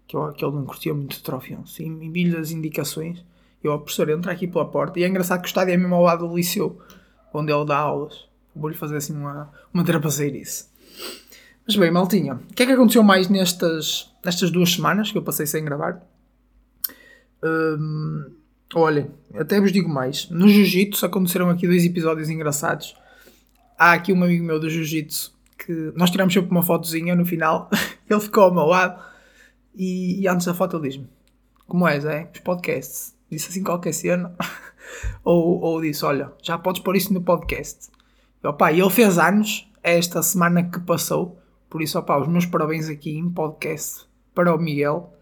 Que, 0.07 0.17
eu, 0.17 0.33
que 0.33 0.45
ele 0.45 0.55
não 0.55 0.65
curtia 0.65 0.95
muito 0.95 1.17
do 1.17 1.23
Trophy 1.23 1.57
11. 1.57 1.85
Envio-lhe 1.85 2.37
as 2.37 2.51
indicações. 2.51 3.25
Eu, 3.63 3.73
o 3.73 3.79
professor, 3.79 4.09
entra 4.09 4.33
aqui 4.33 4.47
pela 4.47 4.65
porta. 4.65 4.99
E 5.01 5.05
é 5.05 5.09
engraçado 5.09 5.41
que 5.41 5.47
o 5.47 5.49
estádio 5.49 5.75
é 5.75 5.77
mesmo 5.77 5.95
ao 5.95 6.03
lado 6.03 6.29
do 6.29 6.37
liceu, 6.37 6.81
onde 7.33 7.53
ele 7.53 7.65
dá 7.65 7.79
aulas. 7.79 8.29
Vou-lhe 8.55 8.77
fazer 8.77 8.97
assim 8.97 9.15
uma, 9.15 9.51
uma 9.73 9.85
trapaceirice. 9.85 10.67
Mas 11.67 11.75
bem, 11.75 11.91
maltinha, 11.91 12.35
o 12.35 12.55
que 12.55 12.63
é 12.63 12.67
que 12.67 12.73
aconteceu 12.73 13.03
mais 13.03 13.29
nestas, 13.29 14.13
nestas 14.25 14.51
duas 14.51 14.73
semanas 14.73 15.11
que 15.11 15.19
eu 15.19 15.23
passei 15.23 15.47
sem 15.47 15.65
gravar? 15.65 16.01
Hum, 17.43 18.31
olha, 18.75 19.11
até 19.35 19.61
vos 19.61 19.73
digo 19.73 19.89
mais. 19.89 20.31
No 20.31 20.49
Jiu-Jitsu 20.49 21.05
aconteceram 21.05 21.51
aqui 21.51 21.67
dois 21.67 21.85
episódios 21.85 22.31
engraçados. 22.31 22.97
Há 23.77 23.93
aqui 23.93 24.13
um 24.13 24.23
amigo 24.23 24.45
meu 24.45 24.61
do 24.61 24.71
Jiu-Jitsu 24.71 25.35
que 25.59 25.93
nós 25.97 26.11
tiramos 26.11 26.33
sempre 26.33 26.51
uma 26.51 26.63
fotozinha 26.63 27.17
no 27.17 27.27
final. 27.27 27.69
ele 28.09 28.21
ficou 28.21 28.45
ao 28.45 28.55
meu 28.55 28.67
lado 28.67 29.03
e, 29.77 30.21
e 30.21 30.29
antes 30.29 30.47
da 30.47 30.79
diz-me: 30.79 31.09
Como 31.67 31.87
és, 31.87 32.05
é? 32.05 32.31
Os 32.33 32.41
podcasts. 32.41 33.15
Disse 33.31 33.49
assim 33.49 33.63
qualquer 33.63 33.93
cena. 33.93 34.35
ou, 35.23 35.61
ou 35.61 35.81
disse: 35.81 36.05
Olha, 36.05 36.33
já 36.43 36.59
podes 36.59 36.83
pôr 36.83 36.97
isso 36.97 37.13
no 37.13 37.23
podcast. 37.23 37.91
E, 38.43 38.47
opa, 38.47 38.73
ele 38.73 38.91
fez 38.91 39.19
anos 39.19 39.71
esta 39.83 40.23
semana 40.23 40.65
que 40.65 40.81
passou. 40.81 41.39
Por 41.69 41.83
isso, 41.83 41.99
opa, 41.99 42.19
os 42.19 42.29
meus 42.29 42.47
parabéns 42.47 42.89
aqui 42.89 43.17
em 43.17 43.31
podcast 43.31 44.07
para 44.35 44.55
o 44.55 44.59
Miguel 44.59 45.13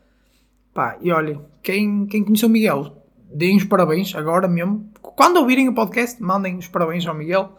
Pá, 0.75 0.99
e 1.01 1.13
olhem, 1.13 1.41
quem, 1.63 2.05
quem 2.07 2.25
conheceu 2.25 2.49
o 2.49 2.53
Miguel, 2.53 3.01
deem 3.33 3.57
os 3.57 3.63
parabéns 3.63 4.13
agora 4.17 4.49
mesmo. 4.49 4.91
Quando 5.01 5.37
ouvirem 5.37 5.69
o 5.69 5.75
podcast, 5.75 6.21
mandem 6.21 6.59
os 6.59 6.67
parabéns 6.67 7.07
ao 7.07 7.15
Miguel. 7.15 7.57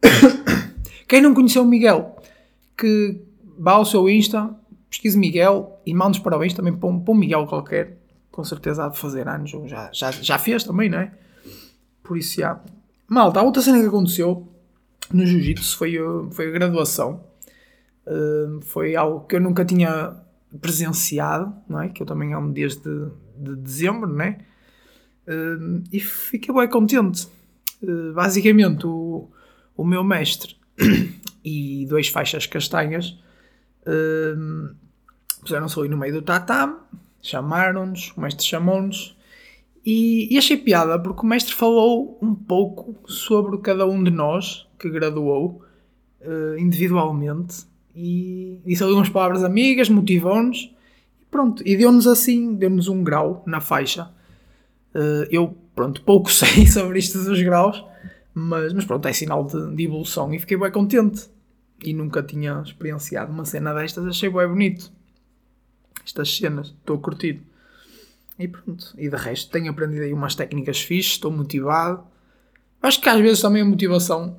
quem 1.06 1.20
não 1.20 1.34
conheceu 1.34 1.62
o 1.62 1.66
Miguel, 1.66 2.16
que 2.78 3.20
vá 3.58 3.72
ao 3.72 3.84
seu 3.84 4.08
Insta, 4.08 4.56
pesquise 4.94 5.18
Miguel 5.18 5.80
e 5.84 5.92
mande 5.92 6.18
os 6.18 6.22
parabéns 6.22 6.54
também 6.54 6.72
para 6.72 6.88
um, 6.88 7.00
para 7.00 7.12
um 7.12 7.16
Miguel 7.16 7.46
qualquer. 7.46 7.98
Com 8.30 8.44
certeza 8.44 8.84
há 8.84 8.88
de 8.88 8.98
fazer 8.98 9.28
anos, 9.28 9.52
ou 9.54 9.66
já, 9.68 9.90
já, 9.92 10.10
já 10.10 10.38
fez 10.38 10.64
também, 10.64 10.88
não 10.88 10.98
é? 10.98 11.12
Por 12.02 12.16
isso, 12.16 12.40
já. 12.40 12.60
Malta, 13.08 13.40
a 13.40 13.42
outra 13.42 13.62
cena 13.62 13.80
que 13.80 13.86
aconteceu 13.86 14.48
no 15.12 15.24
Jiu-Jitsu 15.24 15.76
foi, 15.76 15.94
foi 16.30 16.48
a 16.48 16.50
graduação. 16.50 17.24
Uh, 18.06 18.60
foi 18.62 18.96
algo 18.96 19.26
que 19.26 19.36
eu 19.36 19.40
nunca 19.40 19.64
tinha 19.64 20.16
presenciado, 20.60 21.54
não 21.68 21.80
é? 21.80 21.88
Que 21.88 22.02
eu 22.02 22.06
também 22.06 22.34
amo 22.34 22.52
desde 22.52 22.82
de 23.36 23.56
dezembro, 23.56 24.12
não 24.12 24.24
é? 24.24 24.38
Uh, 25.26 25.82
e 25.92 26.00
fiquei 26.00 26.54
bem 26.54 26.68
contente. 26.68 27.28
Uh, 27.82 28.12
basicamente, 28.12 28.86
o, 28.86 29.28
o 29.76 29.84
meu 29.84 30.02
mestre 30.02 30.56
e 31.44 31.86
dois 31.88 32.08
faixas 32.08 32.46
castanhas 32.46 33.18
uh, 33.86 34.74
puseram-se 35.44 35.78
ali 35.78 35.88
no 35.88 35.96
meio 35.96 36.14
do 36.14 36.22
tatame, 36.22 36.74
chamaram-nos, 37.22 38.12
o 38.16 38.20
mestre 38.20 38.44
chamou-nos 38.44 39.16
e, 39.84 40.34
e, 40.34 40.38
achei 40.38 40.56
piada 40.56 40.98
porque 40.98 41.20
o 41.20 41.26
mestre 41.26 41.54
falou 41.54 42.18
um 42.22 42.34
pouco 42.34 42.96
sobre 43.06 43.58
cada 43.58 43.86
um 43.86 44.02
de 44.02 44.10
nós 44.10 44.66
que 44.78 44.88
graduou 44.88 45.62
uh, 46.22 46.58
individualmente 46.58 47.66
e 47.94 48.60
disse 48.64 48.82
ali 48.82 48.94
umas 48.94 49.10
palavras 49.10 49.44
amigas, 49.44 49.90
motivou-nos 49.90 50.74
e 51.20 51.24
pronto, 51.30 51.62
e 51.66 51.76
deu-nos 51.76 52.06
assim, 52.06 52.54
deu-nos 52.54 52.88
um 52.88 53.04
grau 53.04 53.42
na 53.46 53.60
faixa. 53.60 54.10
Uh, 54.94 55.28
eu, 55.30 55.54
pronto, 55.74 56.00
pouco 56.02 56.30
sei 56.32 56.66
sobre 56.66 56.98
isto 56.98 57.22
dos 57.22 57.42
graus, 57.42 57.84
mas, 58.32 58.72
mas 58.72 58.86
pronto, 58.86 59.06
é 59.06 59.12
sinal 59.12 59.44
de, 59.44 59.76
de 59.76 59.84
evolução 59.84 60.32
e 60.32 60.38
fiquei 60.38 60.56
bem 60.56 60.72
contente. 60.72 61.28
E 61.84 61.92
nunca 61.92 62.22
tinha 62.22 62.62
experienciado 62.64 63.30
uma 63.30 63.44
cena 63.44 63.74
destas, 63.74 64.06
achei 64.06 64.30
bem 64.30 64.48
bonito. 64.48 64.90
Estas 66.04 66.36
cenas, 66.36 66.68
estou 66.68 66.96
a 66.96 67.00
curtir. 67.00 67.42
E 68.38 68.48
pronto, 68.48 68.94
e 68.98 69.08
de 69.08 69.16
resto 69.16 69.50
tenho 69.50 69.70
aprendido 69.70 70.02
aí 70.02 70.12
umas 70.12 70.34
técnicas 70.34 70.80
fixes, 70.80 71.12
estou 71.12 71.30
motivado. 71.30 72.04
Acho 72.82 73.00
que 73.00 73.08
às 73.08 73.20
vezes 73.20 73.40
também 73.40 73.62
a 73.62 73.64
motivação 73.64 74.38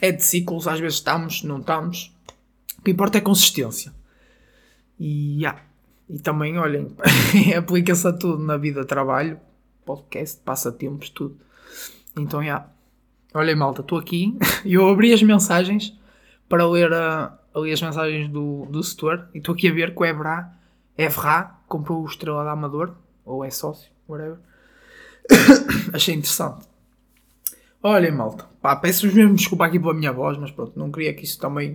é 0.00 0.12
de 0.12 0.22
ciclos, 0.22 0.68
às 0.68 0.78
vezes 0.78 0.98
estamos, 0.98 1.42
não 1.42 1.58
estamos. 1.58 2.14
O 2.78 2.82
que 2.82 2.90
importa 2.90 3.18
é 3.18 3.20
consistência. 3.20 3.92
E, 4.98 5.38
yeah. 5.38 5.60
e 6.08 6.18
também, 6.18 6.58
olhem, 6.58 6.94
aplica-se 7.56 8.06
a 8.06 8.12
tudo 8.12 8.42
na 8.42 8.56
vida, 8.56 8.84
trabalho, 8.84 9.40
podcast, 9.84 10.40
passatempos, 10.42 11.08
tudo. 11.10 11.38
Então, 12.16 12.42
yeah. 12.42 12.68
olhem, 13.34 13.56
malta, 13.56 13.80
estou 13.80 13.98
aqui 13.98 14.36
eu 14.64 14.88
abri 14.88 15.12
as 15.12 15.22
mensagens 15.22 15.98
para 16.48 16.66
ler 16.68 16.92
a, 16.92 17.38
ali 17.54 17.72
as 17.72 17.82
mensagens 17.82 18.28
do, 18.28 18.66
do 18.66 18.82
setor 18.82 19.28
e 19.34 19.38
estou 19.38 19.54
aqui 19.54 19.68
a 19.68 19.72
ver 19.72 19.94
que 19.94 20.00
o 20.00 20.04
Ebra, 20.04 20.52
Evra 20.96 21.50
comprou 21.68 22.02
o 22.02 22.06
Estrela 22.06 22.44
da 22.44 22.52
Amador, 22.52 22.94
ou 23.24 23.44
é 23.44 23.50
sócio, 23.50 23.90
whatever. 24.08 24.38
Achei 25.92 26.14
interessante. 26.14 26.66
Olhem, 27.82 28.10
malta, 28.10 28.46
pá, 28.60 28.74
peço-vos 28.76 29.14
mesmo 29.14 29.34
desculpa 29.34 29.66
aqui 29.66 29.78
pela 29.78 29.94
minha 29.94 30.12
voz, 30.12 30.38
mas 30.38 30.50
pronto, 30.50 30.78
não 30.78 30.90
queria 30.90 31.14
que 31.14 31.24
isso 31.24 31.38
também 31.38 31.74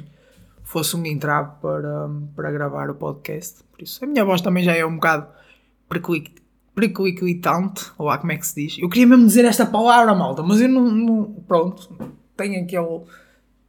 fosse 0.63 0.95
um 0.95 1.05
entrave 1.05 1.51
para, 1.61 2.09
para 2.35 2.51
gravar 2.51 2.89
o 2.89 2.95
podcast. 2.95 3.63
Por 3.71 3.81
isso, 3.81 4.03
a 4.03 4.07
minha 4.07 4.25
voz 4.25 4.41
também 4.41 4.63
já 4.63 4.75
é 4.75 4.85
um 4.85 4.95
bocado 4.95 5.27
preclicitante, 6.73 7.91
ou 7.97 8.07
lá 8.07 8.17
como 8.17 8.31
é 8.31 8.37
que 8.37 8.47
se 8.47 8.55
diz. 8.55 8.77
Eu 8.79 8.89
queria 8.89 9.07
mesmo 9.07 9.25
dizer 9.25 9.45
esta 9.45 9.65
palavra, 9.65 10.13
malta, 10.15 10.41
mas 10.41 10.61
eu 10.61 10.69
não. 10.69 10.89
não 10.91 11.33
pronto, 11.47 11.89
tenho 12.35 12.63
aquele. 12.63 13.01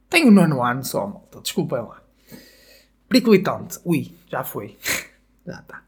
Tenho 0.09 0.27
o 0.27 0.31
nono 0.31 0.63
ano 0.63 0.83
só, 0.83 1.07
malta, 1.07 1.41
desculpem 1.41 1.79
lá. 1.79 2.01
Preclitante, 3.07 3.79
ui, 3.85 4.11
já 4.29 4.43
foi. 4.43 4.77
já 5.45 5.59
está. 5.59 5.83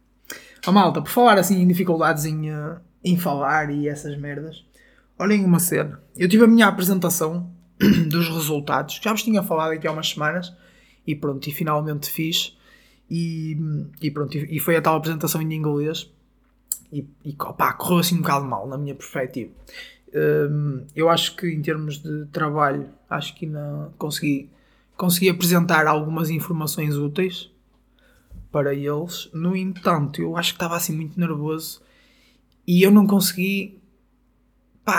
Oh, 0.67 0.71
malta, 0.71 1.01
por 1.01 1.09
falar 1.09 1.37
assim 1.37 1.61
em 1.61 1.67
dificuldades 1.67 2.25
em, 2.25 2.49
uh, 2.49 2.79
em 3.03 3.17
falar 3.17 3.69
e 3.69 3.87
essas 3.87 4.17
merdas. 4.17 4.65
Olhem 5.17 5.45
uma 5.45 5.59
cena. 5.59 6.01
Eu 6.17 6.27
tive 6.27 6.43
a 6.43 6.47
minha 6.47 6.67
apresentação 6.67 7.51
dos 8.09 8.27
resultados. 8.29 8.99
Já 9.01 9.11
vos 9.11 9.23
tinha 9.23 9.43
falado 9.43 9.71
aqui 9.71 9.87
há 9.87 9.91
umas 9.91 10.09
semanas. 10.09 10.53
E 11.05 11.15
pronto, 11.15 11.47
e 11.47 11.51
finalmente 11.51 12.09
fiz. 12.09 12.57
E, 13.09 13.55
e 14.01 14.09
pronto, 14.09 14.35
e 14.35 14.59
foi 14.59 14.75
a 14.75 14.81
tal 14.81 14.95
apresentação 14.95 15.41
em 15.41 15.53
inglês. 15.53 16.11
E, 16.91 17.07
e 17.23 17.33
correu 17.33 17.99
assim 17.99 18.15
um 18.15 18.21
bocado 18.21 18.45
mal, 18.45 18.67
na 18.67 18.77
minha 18.77 18.95
perspectiva. 18.95 19.51
Um, 20.15 20.85
eu 20.95 21.09
acho 21.09 21.35
que 21.35 21.47
em 21.47 21.61
termos 21.61 22.01
de 22.01 22.25
trabalho, 22.27 22.89
acho 23.09 23.35
que 23.35 23.45
não 23.45 23.93
consegui, 23.97 24.49
consegui 24.95 25.29
apresentar 25.29 25.85
algumas 25.87 26.29
informações 26.29 26.95
úteis 26.95 27.51
para 28.55 28.73
eles. 28.73 29.29
No 29.33 29.53
entanto, 29.53 30.21
eu 30.21 30.37
acho 30.37 30.53
que 30.53 30.55
estava 30.55 30.77
assim 30.77 30.95
muito 30.95 31.19
nervoso 31.19 31.81
e 32.65 32.81
eu 32.81 32.89
não 32.89 33.05
consegui 33.05 33.81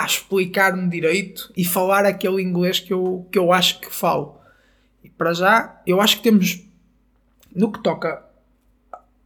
explicar-me 0.05 0.87
direito 0.87 1.51
e 1.57 1.65
falar 1.65 2.05
aquele 2.05 2.43
inglês 2.43 2.79
que 2.79 2.93
eu, 2.93 3.27
que 3.31 3.39
eu 3.39 3.51
acho 3.51 3.79
que 3.79 3.91
falo. 3.91 4.39
E 5.03 5.09
para 5.09 5.33
já, 5.33 5.81
eu 5.87 5.99
acho 5.99 6.17
que 6.17 6.21
temos, 6.21 6.63
no 7.55 7.71
que 7.71 7.81
toca 7.81 8.23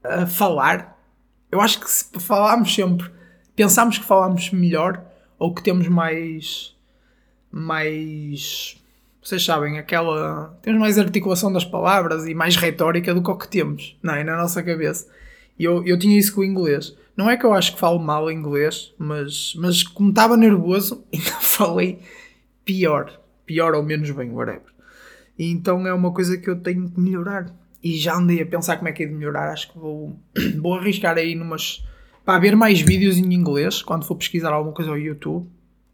a 0.01 0.25
falar, 0.25 0.97
eu 1.51 1.59
acho 1.59 1.81
que 1.81 1.91
se 1.91 2.05
falarmos 2.17 2.73
sempre, 2.73 3.11
pensamos 3.53 3.97
que 3.97 4.05
falamos 4.05 4.49
melhor 4.51 5.03
ou 5.37 5.53
que 5.53 5.61
temos 5.61 5.89
mais. 5.89 6.73
mais. 7.51 8.80
Vocês 9.23 9.43
sabem, 9.45 9.77
aquela. 9.77 10.57
Temos 10.63 10.79
mais 10.79 10.97
articulação 10.97 11.53
das 11.53 11.63
palavras 11.63 12.27
e 12.27 12.33
mais 12.33 12.55
retórica 12.55 13.13
do 13.13 13.21
que 13.21 13.29
o 13.29 13.37
que 13.37 13.47
temos, 13.47 13.97
não 14.01 14.15
é? 14.15 14.23
Na 14.23 14.35
nossa 14.35 14.63
cabeça. 14.63 15.07
E 15.59 15.63
eu, 15.63 15.85
eu 15.85 15.97
tinha 15.97 16.17
isso 16.17 16.33
com 16.33 16.41
o 16.41 16.45
inglês. 16.45 16.95
Não 17.15 17.29
é 17.29 17.37
que 17.37 17.45
eu 17.45 17.53
acho 17.53 17.73
que 17.73 17.79
falo 17.79 17.99
mal 17.99 18.31
inglês, 18.31 18.93
mas, 18.97 19.53
mas 19.57 19.83
como 19.83 20.09
estava 20.09 20.35
nervoso, 20.35 21.05
ainda 21.13 21.31
falei 21.39 21.99
pior. 22.65 23.19
Pior 23.45 23.75
ou 23.75 23.83
menos 23.83 24.09
bem, 24.09 24.31
whatever. 24.31 24.71
E 25.37 25.51
então 25.51 25.85
é 25.85 25.93
uma 25.93 26.11
coisa 26.11 26.37
que 26.37 26.49
eu 26.49 26.59
tenho 26.59 26.89
que 26.89 26.99
melhorar. 26.99 27.53
E 27.83 27.97
já 27.97 28.15
andei 28.15 28.41
a 28.41 28.45
pensar 28.45 28.77
como 28.77 28.89
é 28.89 28.91
que 28.91 29.03
é 29.03 29.05
de 29.05 29.13
melhorar. 29.13 29.51
Acho 29.51 29.71
que 29.71 29.77
vou, 29.77 30.17
vou 30.59 30.75
arriscar 30.75 31.17
aí 31.17 31.35
numas. 31.35 31.85
para 32.25 32.39
ver 32.39 32.55
mais 32.55 32.81
vídeos 32.81 33.17
em 33.17 33.33
inglês 33.33 33.83
quando 33.83 34.05
for 34.05 34.15
pesquisar 34.15 34.51
alguma 34.51 34.73
coisa 34.73 34.89
ao 34.89 34.97
YouTube. 34.97 35.47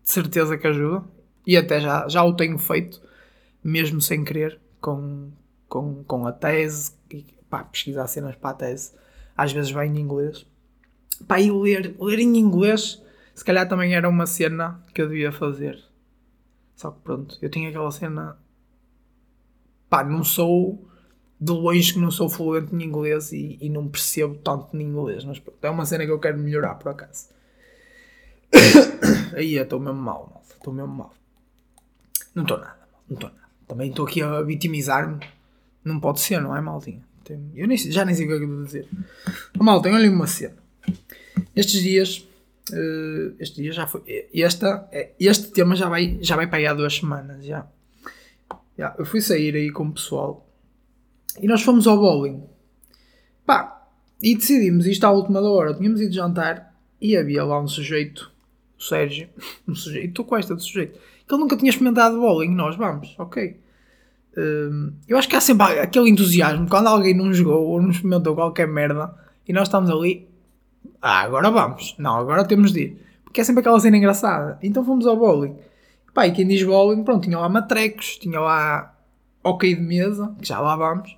De 0.04 0.12
certeza 0.12 0.58
que 0.58 0.68
ajuda. 0.68 1.04
E 1.46 1.58
até 1.58 1.80
já, 1.80 2.08
já 2.08 2.24
o 2.24 2.34
tenho 2.34 2.58
feito, 2.58 3.02
mesmo 3.70 4.00
sem 4.00 4.24
querer, 4.24 4.60
com, 4.80 5.32
com, 5.68 6.04
com 6.04 6.26
a 6.26 6.32
tese. 6.32 6.94
Pá, 7.50 7.64
pesquisar 7.64 8.08
cenas 8.08 8.36
para 8.36 8.50
a 8.52 8.54
tese. 8.54 8.94
Às 9.36 9.52
vezes 9.52 9.72
vai 9.72 9.88
em 9.88 9.98
inglês 10.00 10.46
Pá, 11.26 11.40
e 11.40 11.50
ler, 11.52 11.96
ler 12.00 12.20
em 12.20 12.38
inglês, 12.38 13.02
se 13.34 13.44
calhar 13.44 13.68
também 13.68 13.96
era 13.96 14.08
uma 14.08 14.28
cena 14.28 14.84
que 14.94 15.02
eu 15.02 15.08
devia 15.08 15.32
fazer. 15.32 15.82
Só 16.76 16.92
que 16.92 17.00
pronto, 17.02 17.38
eu 17.42 17.50
tinha 17.50 17.70
aquela 17.70 17.92
cena. 17.92 18.38
Pá, 19.90 20.04
não 20.04 20.24
sou. 20.24 20.84
De 21.40 21.52
longe 21.52 21.94
que 21.94 22.00
não 22.00 22.10
sou 22.10 22.28
fluente 22.28 22.74
em 22.74 22.82
inglês 22.82 23.32
e, 23.32 23.60
e 23.62 23.70
não 23.70 23.88
percebo 23.88 24.34
tanto 24.40 24.76
em 24.76 24.82
inglês, 24.82 25.24
mas 25.24 25.38
pronto, 25.38 25.64
é 25.64 25.70
uma 25.70 25.86
cena 25.86 26.04
que 26.04 26.12
eu 26.12 26.20
quero 26.20 26.36
melhorar 26.36 26.74
por 26.76 26.90
acaso. 26.90 27.30
Aí 29.38 29.56
estou 29.56 29.80
mesmo 29.80 30.02
mal, 30.02 30.32
malta. 30.34 30.56
Estou 30.56 30.74
mesmo 30.74 30.96
mal. 30.96 31.14
Não 32.34 32.42
estou 32.42 32.58
nada, 32.58 32.90
não 33.08 33.14
estou 33.18 33.30
nada. 33.30 33.47
Também 33.68 33.90
estou 33.90 34.06
aqui 34.06 34.22
a 34.22 34.42
vitimizar-me. 34.42 35.20
Não 35.84 36.00
pode 36.00 36.20
ser, 36.22 36.42
não 36.42 36.56
é, 36.56 36.62
maltinha? 36.62 37.02
Eu 37.56 37.68
nem, 37.68 37.78
já 37.78 38.06
nem 38.06 38.16
sei 38.16 38.26
o 38.26 38.30
que 38.30 38.36
é 38.36 38.38
que 38.38 38.44
eu 38.44 38.48
vou 38.48 38.64
dizer. 38.64 38.88
Malta, 39.58 39.90
olhem 39.90 40.10
uma 40.10 40.28
cena. 40.28 40.56
Estes 41.56 41.82
dias, 41.82 42.28
uh, 42.72 43.36
este 43.40 43.62
dia 43.62 43.72
já 43.72 43.86
foi, 43.86 44.30
esta, 44.34 44.90
este 45.20 45.52
tema 45.52 45.76
já 45.76 45.90
vai, 45.90 46.18
já 46.22 46.36
vai 46.36 46.48
para 46.48 46.60
aí 46.60 46.68
há 46.68 46.74
duas 46.74 46.96
semanas, 46.96 47.44
já. 47.44 47.68
já. 48.78 48.96
Eu 48.98 49.06
fui 49.06 49.20
sair 49.20 49.56
aí 49.56 49.72
com 49.72 49.88
o 49.88 49.94
pessoal 49.94 50.48
e 51.42 51.48
nós 51.48 51.62
fomos 51.62 51.86
ao 51.88 51.98
bowling. 51.98 52.44
Pá, 53.46 53.88
e 54.22 54.36
decidimos 54.36 54.86
isto 54.86 55.04
à 55.04 55.12
última 55.12 55.42
da 55.42 55.50
hora. 55.50 55.74
Tínhamos 55.74 56.02
ido 56.02 56.14
jantar 56.14 56.74
e 57.02 57.16
havia 57.16 57.44
lá 57.44 57.62
um 57.62 57.68
sujeito, 57.68 58.32
o 58.78 58.84
Sérgio, 58.84 59.30
um 59.68 59.76
sujeito, 59.76 60.10
estou 60.10 60.26
com 60.26 60.38
esta 60.38 60.56
de 60.56 60.64
sujeito, 60.64 61.00
que 61.28 61.34
ele 61.34 61.42
nunca 61.42 61.58
tinha 61.58 61.70
experimentado 61.70 62.20
bowling. 62.20 62.54
Nós 62.54 62.76
vamos, 62.76 63.16
ok. 63.18 63.60
Um, 64.38 64.94
eu 65.08 65.18
acho 65.18 65.28
que 65.28 65.36
há 65.36 65.42
sempre 65.42 65.80
aquele 65.80 66.10
entusiasmo 66.10 66.70
quando 66.70 66.88
alguém 66.88 67.16
não 67.16 67.34
jogou 67.34 67.68
ou 67.68 67.82
não 67.82 67.90
experimentou 67.90 68.36
qualquer 68.36 68.68
merda 68.68 69.14
e 69.48 69.52
nós 69.52 69.68
estamos 69.68 69.90
ali 69.90 70.28
ah, 71.02 71.22
agora 71.22 71.50
vamos. 71.52 71.96
Não, 71.98 72.16
agora 72.16 72.46
temos 72.46 72.72
de 72.72 72.82
ir. 72.82 73.02
Porque 73.24 73.42
é 73.42 73.44
sempre 73.44 73.62
aquela 73.62 73.80
cena 73.80 73.98
engraçada. 73.98 74.58
Então 74.62 74.84
fomos 74.84 75.06
ao 75.06 75.18
bowling. 75.18 75.56
Pá, 76.14 76.28
e 76.28 76.32
quem 76.32 76.48
diz 76.48 76.64
bowling, 76.64 77.04
pronto, 77.04 77.24
tinha 77.24 77.38
lá 77.38 77.48
matrecos, 77.48 78.18
tinha 78.18 78.40
lá 78.40 78.96
ok 79.44 79.76
de 79.76 79.82
mesa, 79.82 80.36
que 80.42 80.48
já 80.48 80.60
lá 80.60 80.76
vamos. 80.76 81.16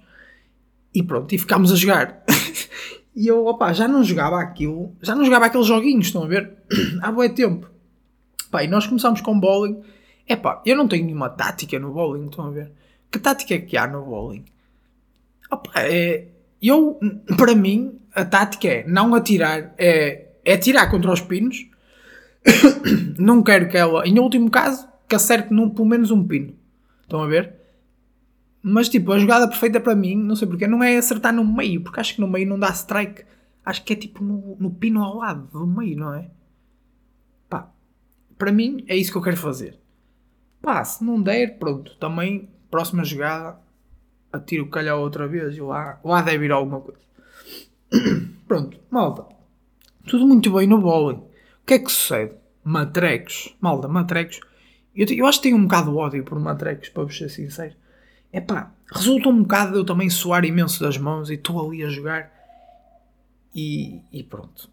E 0.94 1.02
pronto, 1.02 1.34
e 1.34 1.38
ficámos 1.38 1.72
a 1.72 1.76
jogar. 1.76 2.24
e 3.16 3.28
eu, 3.28 3.46
opá, 3.46 3.72
já 3.72 3.88
não 3.88 4.04
jogava 4.04 4.42
aquilo, 4.42 4.94
já 5.02 5.16
não 5.16 5.24
jogava 5.24 5.46
aqueles 5.46 5.68
joguinhos, 5.68 6.08
estão 6.08 6.24
a 6.24 6.28
ver? 6.28 6.52
Há 7.02 7.12
bom 7.12 7.28
tempo. 7.30 7.70
Pá, 8.52 8.64
e 8.64 8.68
nós 8.68 8.86
começámos 8.86 9.22
com 9.22 9.40
bowling. 9.40 9.82
É 10.30 10.36
pá, 10.36 10.62
eu 10.64 10.78
não 10.78 10.88
tenho 10.88 11.06
nenhuma 11.06 11.28
tática 11.28 11.80
no 11.80 11.92
bowling, 11.92 12.28
estão 12.28 12.46
a 12.46 12.52
ver? 12.52 12.72
Que 13.12 13.18
tática 13.18 13.56
é 13.56 13.58
que 13.58 13.76
há 13.76 13.88
no 13.88 14.06
bowling? 14.06 14.46
Opa, 15.50 15.72
é, 15.78 16.28
eu, 16.62 17.00
para 17.36 17.56
mim, 17.56 18.00
a 18.14 18.24
tática 18.24 18.68
é 18.68 18.88
não 18.88 19.16
atirar, 19.16 19.74
é, 19.76 20.28
é 20.46 20.54
atirar 20.54 20.92
contra 20.92 21.12
os 21.12 21.20
pinos. 21.20 21.68
não 23.18 23.42
quero 23.42 23.68
que 23.70 23.76
ela, 23.76 24.08
em 24.08 24.20
último 24.20 24.52
caso, 24.52 24.88
que 25.08 25.16
acerte 25.16 25.52
num, 25.52 25.72
pelo 25.72 25.88
menos 25.88 26.12
um 26.12 26.24
pino. 26.24 26.54
Estão 27.02 27.24
a 27.24 27.28
ver? 27.28 27.56
Mas 28.62 28.88
tipo, 28.88 29.12
a 29.12 29.18
jogada 29.18 29.48
perfeita 29.48 29.80
para 29.80 29.96
mim, 29.96 30.16
não 30.16 30.36
sei 30.36 30.48
porque, 30.48 30.68
não 30.68 30.84
é 30.84 30.96
acertar 30.96 31.34
no 31.34 31.44
meio, 31.44 31.82
porque 31.82 32.00
acho 32.00 32.14
que 32.14 32.22
no 32.22 32.28
meio 32.28 32.48
não 32.48 32.60
dá 32.60 32.70
strike. 32.70 33.24
Acho 33.66 33.84
que 33.84 33.94
é 33.94 33.96
tipo 33.96 34.24
no, 34.24 34.56
no 34.60 34.70
pino 34.70 35.04
ao 35.04 35.18
lado 35.18 35.48
do 35.52 35.66
meio, 35.66 35.98
não 35.98 36.14
é? 36.14 36.30
Pá, 37.50 37.72
para 38.38 38.52
mim 38.52 38.84
é 38.88 38.96
isso 38.96 39.12
que 39.12 39.18
eu 39.18 39.24
quero 39.24 39.38
fazer. 39.38 39.80
Pá, 40.62 40.84
se 40.84 41.04
não 41.04 41.22
der, 41.22 41.58
pronto. 41.58 41.96
Também, 41.98 42.50
próxima 42.70 43.04
jogada, 43.04 43.58
atiro 44.32 44.66
o 44.66 44.70
calhau 44.70 45.02
outra 45.02 45.28
vez 45.28 45.56
e 45.56 45.62
lá, 45.62 46.00
lá 46.04 46.22
deve 46.22 46.46
ir 46.46 46.52
alguma 46.52 46.82
coisa. 46.82 47.00
pronto, 48.48 48.78
malta. 48.90 49.26
Tudo 50.08 50.28
muito 50.28 50.52
bem 50.52 50.68
no 50.68 50.80
bowling. 50.80 51.18
O 51.18 51.66
que 51.66 51.76
é 51.76 51.80
que 51.80 51.92
sucede? 51.92 52.34
Matrecos. 52.64 53.56
Malta, 53.60 53.88
matrecos. 53.88 54.40
Eu, 54.96 55.06
eu 55.08 55.26
acho 55.26 55.40
que 55.40 55.44
tenho 55.44 55.58
um 55.58 55.64
bocado 55.64 55.92
de 55.92 55.98
ódio 55.98 56.24
por 56.24 56.40
matrecos, 56.40 56.90
para 56.90 57.04
vos 57.04 57.18
ser 57.18 57.30
sincero. 57.30 57.76
É 58.32 58.40
pá, 58.40 58.72
resulta 58.92 59.30
um 59.30 59.42
bocado 59.42 59.72
de 59.72 59.78
eu 59.80 59.86
também 59.86 60.10
suar 60.10 60.46
imenso 60.46 60.82
das 60.84 60.98
mãos 60.98 61.30
e 61.30 61.34
estou 61.34 61.66
ali 61.66 61.84
a 61.84 61.90
jogar 61.90 62.32
e, 63.54 64.02
e 64.12 64.24
pronto. 64.24 64.70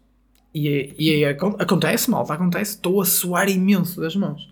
E, 0.53 0.95
e, 0.97 1.25
acontece, 1.25 2.09
malta, 2.09 2.33
acontece. 2.33 2.75
Estou 2.75 3.01
a 3.01 3.05
suar 3.05 3.49
imenso 3.49 4.01
das 4.01 4.15
mãos. 4.15 4.49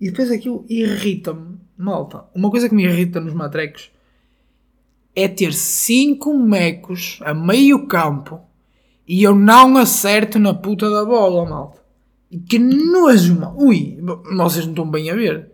E 0.00 0.10
depois 0.10 0.30
aquilo 0.30 0.64
irrita-me, 0.68 1.58
malta. 1.76 2.24
Uma 2.34 2.50
coisa 2.50 2.68
que 2.68 2.74
me 2.74 2.84
irrita 2.84 3.20
nos 3.20 3.32
matrecos 3.32 3.90
é 5.14 5.26
ter 5.26 5.54
5 5.54 6.36
mecos 6.36 7.18
a 7.22 7.32
meio 7.32 7.86
campo 7.86 8.40
e 9.08 9.22
eu 9.22 9.34
não 9.34 9.76
acerto 9.76 10.38
na 10.38 10.52
puta 10.52 10.90
da 10.90 11.04
bola, 11.04 11.48
malta. 11.48 11.80
Que 12.48 12.58
nojo, 12.58 13.38
malta. 13.38 13.62
Ui, 13.62 13.98
vocês 14.36 14.64
não 14.64 14.72
estão 14.72 14.90
bem 14.90 15.10
a 15.10 15.14
ver. 15.14 15.50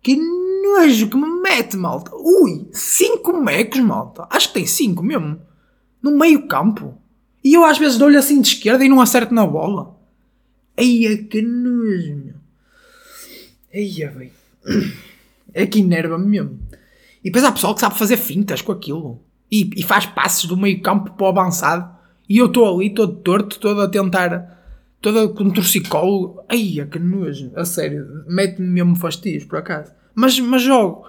Que 0.00 0.16
nojo 0.16 1.10
que 1.10 1.16
me 1.16 1.42
mete, 1.42 1.76
malta. 1.76 2.12
Ui, 2.14 2.68
5 2.72 3.42
mecos, 3.42 3.80
malta. 3.80 4.26
Acho 4.30 4.48
que 4.48 4.54
tem 4.54 4.66
5 4.66 5.02
mesmo. 5.02 5.40
No 6.00 6.16
meio 6.16 6.46
campo. 6.46 6.94
E 7.44 7.52
eu 7.52 7.64
às 7.64 7.76
vezes 7.76 7.98
dou-lhe 7.98 8.16
assim 8.16 8.40
de 8.40 8.48
esquerda 8.48 8.84
e 8.84 8.88
não 8.88 9.00
acerto 9.00 9.34
na 9.34 9.46
bola. 9.46 9.96
Eia, 10.76 11.24
que 11.24 11.42
nojo. 11.42 12.27
Eia, 13.72 14.10
bem. 14.10 14.32
É 15.52 15.66
que 15.66 15.80
enerva-me 15.80 16.26
mesmo. 16.26 16.58
E 17.22 17.24
depois 17.24 17.44
há 17.44 17.52
pessoal 17.52 17.74
que 17.74 17.80
sabe 17.80 17.98
fazer 17.98 18.16
fintas 18.16 18.62
com 18.62 18.72
aquilo. 18.72 19.20
E, 19.50 19.70
e 19.76 19.82
faz 19.82 20.06
passes 20.06 20.46
do 20.46 20.56
meio 20.56 20.80
campo 20.80 21.12
para 21.12 21.24
o 21.24 21.28
avançado. 21.28 21.96
E 22.28 22.38
eu 22.38 22.46
estou 22.46 22.76
ali 22.76 22.90
todo 22.90 23.16
torto, 23.16 23.58
todo 23.58 23.80
a 23.80 23.88
tentar. 23.88 24.56
Todo 25.00 25.34
com 25.34 25.44
um 25.44 25.50
torcicolo. 25.50 26.42
Ai, 26.48 26.86
que 26.90 26.98
nojo. 26.98 27.52
A 27.56 27.64
sério. 27.64 28.24
Mete-me 28.26 28.68
mesmo 28.68 28.96
fastidios, 28.96 29.44
por 29.44 29.58
acaso. 29.58 29.92
Mas, 30.14 30.38
mas 30.40 30.62
jogo. 30.62 31.06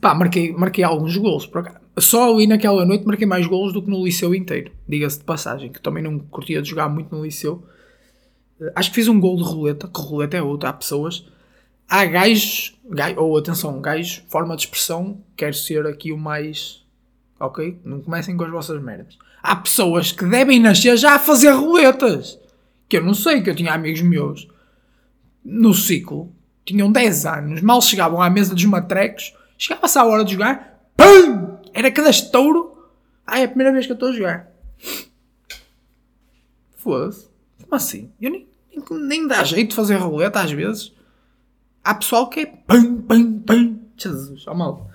Pá, 0.00 0.14
marquei, 0.14 0.52
marquei 0.52 0.82
alguns 0.82 1.16
golos, 1.16 1.46
por 1.46 1.60
acaso. 1.60 1.78
Só 1.98 2.32
ali 2.32 2.46
naquela 2.46 2.86
noite 2.86 3.06
marquei 3.06 3.26
mais 3.26 3.46
golos 3.46 3.72
do 3.72 3.82
que 3.82 3.90
no 3.90 4.04
liceu 4.04 4.34
inteiro. 4.34 4.72
Diga-se 4.88 5.18
de 5.18 5.24
passagem, 5.24 5.70
que 5.70 5.80
também 5.80 6.02
não 6.02 6.18
curtia 6.18 6.62
de 6.62 6.68
jogar 6.68 6.88
muito 6.88 7.14
no 7.14 7.24
liceu. 7.24 7.62
Acho 8.74 8.90
que 8.90 8.96
fiz 8.96 9.08
um 9.08 9.20
gol 9.20 9.36
de 9.36 9.42
roleta, 9.42 9.88
que 9.88 10.00
roleta 10.00 10.36
é 10.36 10.42
outra. 10.42 10.70
Há 10.70 10.72
pessoas 10.72 11.24
há 11.92 12.06
gajos, 12.06 12.74
ou 13.18 13.36
atenção, 13.36 13.78
gajos, 13.78 14.24
forma 14.28 14.56
de 14.56 14.62
expressão, 14.62 15.22
quero 15.36 15.52
ser 15.52 15.86
aqui 15.86 16.10
o 16.10 16.16
mais. 16.16 16.82
Ok? 17.38 17.78
Não 17.84 18.00
comecem 18.00 18.34
com 18.34 18.44
as 18.44 18.50
vossas 18.50 18.82
merdas. 18.82 19.18
Há 19.42 19.56
pessoas 19.56 20.10
que 20.10 20.24
devem 20.24 20.58
nascer 20.58 20.96
já 20.96 21.16
a 21.16 21.18
fazer 21.18 21.50
roletas. 21.50 22.38
Que 22.88 22.96
eu 22.96 23.04
não 23.04 23.12
sei, 23.12 23.42
que 23.42 23.50
eu 23.50 23.54
tinha 23.54 23.74
amigos 23.74 24.00
meus 24.00 24.48
no 25.44 25.74
ciclo, 25.74 26.32
tinham 26.64 26.90
10 26.90 27.26
anos, 27.26 27.60
mal 27.60 27.82
chegavam 27.82 28.22
à 28.22 28.30
mesa 28.30 28.54
dos 28.54 28.64
matrecos, 28.64 29.34
chegava-se 29.58 29.98
à 29.98 30.04
hora 30.04 30.24
de 30.24 30.32
jogar! 30.32 30.80
Era 31.74 31.90
cada 31.90 32.08
estouro. 32.08 32.74
Ah, 33.26 33.40
é 33.40 33.44
a 33.44 33.48
primeira 33.48 33.72
vez 33.72 33.84
que 33.84 33.92
eu 33.92 33.94
estou 33.94 34.10
a 34.10 34.12
jogar. 34.12 34.50
Foda-se. 36.76 37.28
Como 37.62 37.74
assim? 37.74 38.10
Eu 38.20 38.30
nem, 38.30 38.48
nem, 38.90 39.26
dá 39.26 39.42
jeito 39.44 39.70
de 39.70 39.76
fazer 39.76 39.96
roleta 39.96 40.40
às 40.40 40.50
vezes. 40.50 40.92
Há 41.84 41.94
pessoal 41.94 42.28
que 42.28 42.40
é 42.40 42.46
pam, 42.46 43.02
pam, 43.02 43.40
pam. 43.40 43.78
Jesus, 43.96 44.46
ó 44.46 44.54
mal. 44.54 44.90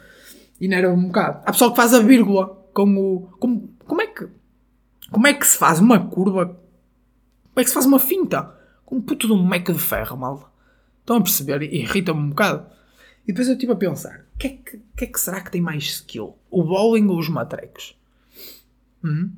E 0.60 0.68
não 0.68 0.78
era 0.78 0.92
um 0.92 1.06
bocado. 1.06 1.42
Há 1.46 1.52
pessoal 1.52 1.72
que 1.72 1.78
faz 1.78 1.94
a 1.94 2.00
vírgula 2.00 2.48
com 2.74 2.98
o. 2.98 3.30
Como, 3.40 3.70
como 3.86 4.02
é 4.02 4.08
que. 4.08 4.28
Como 5.12 5.28
é 5.28 5.34
que 5.34 5.48
se 5.48 5.58
faz 5.58 5.80
uma 5.80 6.00
curva? 6.08 6.46
Como 6.48 7.60
é 7.60 7.64
que 7.64 7.70
se 7.70 7.74
faz 7.74 7.86
uma 7.86 8.00
finta? 8.00 8.56
Com 8.86 8.98
um 8.98 9.02
puto 9.02 9.28
de 9.28 9.34
um 9.34 9.48
meco 9.48 9.74
de 9.74 9.80
ferro, 9.80 10.18
mal. 10.18 10.52
Estão 11.00 11.18
a 11.18 11.22
perceber? 11.22 11.62
Irrita-me 11.62 12.20
um 12.20 12.30
bocado. 12.30 12.66
E 13.24 13.28
depois 13.28 13.48
eu 13.48 13.54
estive 13.54 13.72
a 13.72 13.76
pensar: 13.76 14.26
o 14.36 14.38
que, 14.38 14.48
é 14.48 14.50
que, 14.50 14.82
que, 14.96 15.04
é 15.04 15.08
que 15.08 15.20
será 15.20 15.42
que 15.42 15.52
tem 15.52 15.62
mais 15.62 15.84
skill? 15.84 16.36
O 16.50 16.64
bowling 16.64 17.08
ou 17.08 17.18
os 17.18 17.30
matrecos? 17.30 17.98
Hum? 19.04 19.32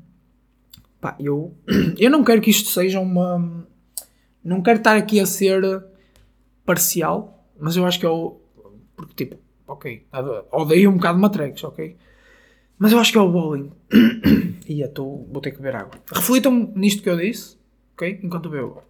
Pá, 1.01 1.15
eu, 1.19 1.55
eu 1.97 2.09
não 2.09 2.23
quero 2.23 2.41
que 2.41 2.49
isto 2.49 2.69
seja 2.69 2.99
uma. 2.99 3.65
Não 4.43 4.61
quero 4.61 4.79
estar 4.79 4.95
aqui 4.95 5.19
a 5.19 5.25
ser 5.25 5.83
parcial, 6.65 7.45
mas 7.59 7.75
eu 7.75 7.85
acho 7.85 7.99
que 7.99 8.05
é 8.05 8.09
o. 8.09 8.39
Porque, 8.95 9.25
tipo, 9.25 9.37
ok, 9.67 10.05
odeio 10.51 10.89
um 10.89 10.95
bocado 10.95 11.15
de 11.15 11.21
matrecos, 11.21 11.63
ok? 11.63 11.97
Mas 12.77 12.91
eu 12.91 12.99
acho 12.99 13.11
que 13.11 13.17
é 13.17 13.21
o 13.21 13.31
bowling. 13.31 13.71
e 14.67 14.87
tô, 14.87 15.25
vou 15.31 15.41
ter 15.41 15.51
que 15.51 15.57
beber 15.57 15.75
água. 15.75 15.99
Reflitam 16.11 16.71
nisto 16.75 17.03
que 17.03 17.09
eu 17.09 17.17
disse, 17.17 17.57
ok? 17.93 18.19
Enquanto 18.23 18.49
bebo. 18.49 18.81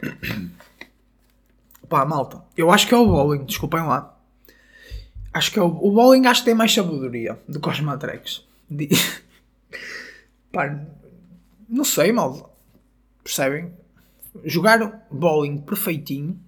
Pá, 1.88 2.04
malta, 2.04 2.42
eu 2.56 2.70
acho 2.70 2.86
que 2.86 2.94
é 2.94 2.96
o 2.96 3.06
bowling, 3.06 3.44
desculpem 3.44 3.80
lá. 3.80 4.16
Acho 5.32 5.50
que 5.50 5.58
é 5.58 5.62
o, 5.62 5.66
o 5.66 5.90
bowling 5.90 6.26
acho 6.26 6.42
que 6.42 6.46
tem 6.46 6.54
mais 6.54 6.72
sabedoria 6.72 7.38
do 7.48 7.60
que 7.60 7.68
os 7.68 7.80
matrecos. 7.80 8.46
Pá, 10.52 10.80
não 11.68 11.84
sei, 11.84 12.12
malta. 12.12 12.48
Percebem? 13.22 13.72
jogar 14.42 15.06
bowling 15.10 15.58
perfeitinho, 15.58 16.38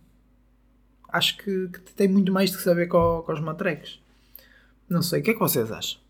acho 1.09 1.37
que, 1.39 1.69
que 1.69 1.81
tem 1.95 2.09
muito 2.09 2.33
mais 2.33 2.51
de 2.51 2.59
saber 2.59 2.89
com, 2.89 3.23
com 3.25 3.33
os 3.33 3.41
matrecos. 3.41 4.03
Não 4.89 5.03
sei, 5.03 5.21
o 5.21 5.23
que 5.23 5.31
é 5.31 5.35
que 5.35 5.41
vocês 5.41 5.71
acham? 5.71 6.01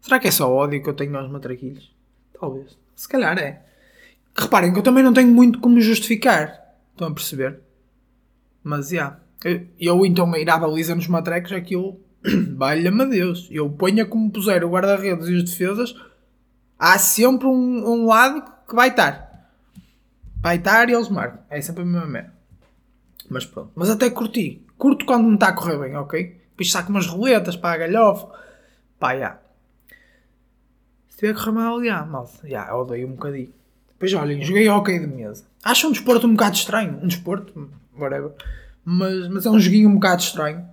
Será 0.00 0.18
que 0.18 0.28
é 0.28 0.30
só 0.30 0.50
ódio 0.50 0.82
que 0.82 0.88
eu 0.88 0.94
tenho 0.94 1.16
aos 1.16 1.30
matrequilhos? 1.30 1.92
Talvez. 2.38 2.76
Se 2.94 3.08
calhar 3.08 3.38
é. 3.38 3.62
Reparem 4.34 4.72
que 4.72 4.78
eu 4.78 4.82
também 4.82 5.02
não 5.02 5.12
tenho 5.12 5.28
muito 5.28 5.58
como 5.58 5.80
justificar. 5.80 6.76
Estão 6.92 7.08
a 7.08 7.14
perceber? 7.14 7.60
Mas, 8.62 8.88
já. 8.88 8.94
Yeah. 8.94 9.20
Eu, 9.44 9.66
eu 9.78 10.06
então 10.06 10.34
ir 10.36 10.48
à 10.48 10.58
baliza 10.58 10.94
nos 10.94 11.08
matrecos, 11.08 11.52
aquilo... 11.52 12.00
Valha-me 12.56 13.06
Deus. 13.06 13.48
Eu 13.50 13.70
ponha 13.70 14.04
como 14.04 14.30
puser 14.30 14.64
o 14.64 14.70
guarda-redes 14.70 15.28
e 15.28 15.34
os 15.34 15.44
defesas, 15.44 15.94
há 16.78 16.98
sempre 16.98 17.46
um, 17.46 17.88
um 17.88 18.06
lado 18.06 18.42
que 18.66 18.74
vai 18.74 18.88
estar 18.88 19.26
vai 20.46 20.58
estar 20.58 20.88
e 20.88 20.92
eles 20.92 21.08
marcam. 21.08 21.40
É 21.50 21.60
sempre 21.60 21.82
a 21.82 21.84
mesma 21.84 22.06
merda. 22.06 22.32
Mas 23.28 23.44
pronto. 23.44 23.72
Mas 23.74 23.90
até 23.90 24.08
curti. 24.10 24.64
Curto 24.78 25.04
quando 25.04 25.24
não 25.24 25.34
está 25.34 25.48
a 25.48 25.52
correr 25.52 25.76
bem, 25.76 25.96
ok? 25.96 26.40
Depois 26.50 26.70
saco 26.70 26.90
umas 26.90 27.06
roletas 27.06 27.56
para 27.56 27.74
a 27.74 27.78
galhofa. 27.78 28.28
Pá, 28.96 29.18
já. 29.18 29.38
Se 31.08 31.18
tiver 31.18 31.32
a 31.32 31.34
correr 31.34 31.50
mal, 31.50 31.84
já, 31.84 32.04
mal. 32.04 32.30
Já, 32.44 32.76
odeio 32.76 33.08
um 33.08 33.12
bocadinho. 33.12 33.52
Depois 33.88 34.14
olhem, 34.14 34.40
joguei 34.44 34.68
ok 34.68 34.98
de 35.00 35.06
mesa. 35.08 35.44
Acho 35.64 35.88
um 35.88 35.92
desporto 35.92 36.28
um 36.28 36.34
bocado 36.34 36.54
estranho. 36.54 37.00
Um 37.02 37.08
desporto, 37.08 37.68
whatever. 37.98 38.32
Mas, 38.84 39.28
mas 39.28 39.46
é 39.46 39.50
um 39.50 39.58
joguinho 39.58 39.88
um 39.88 39.94
bocado 39.94 40.22
estranho. 40.22 40.64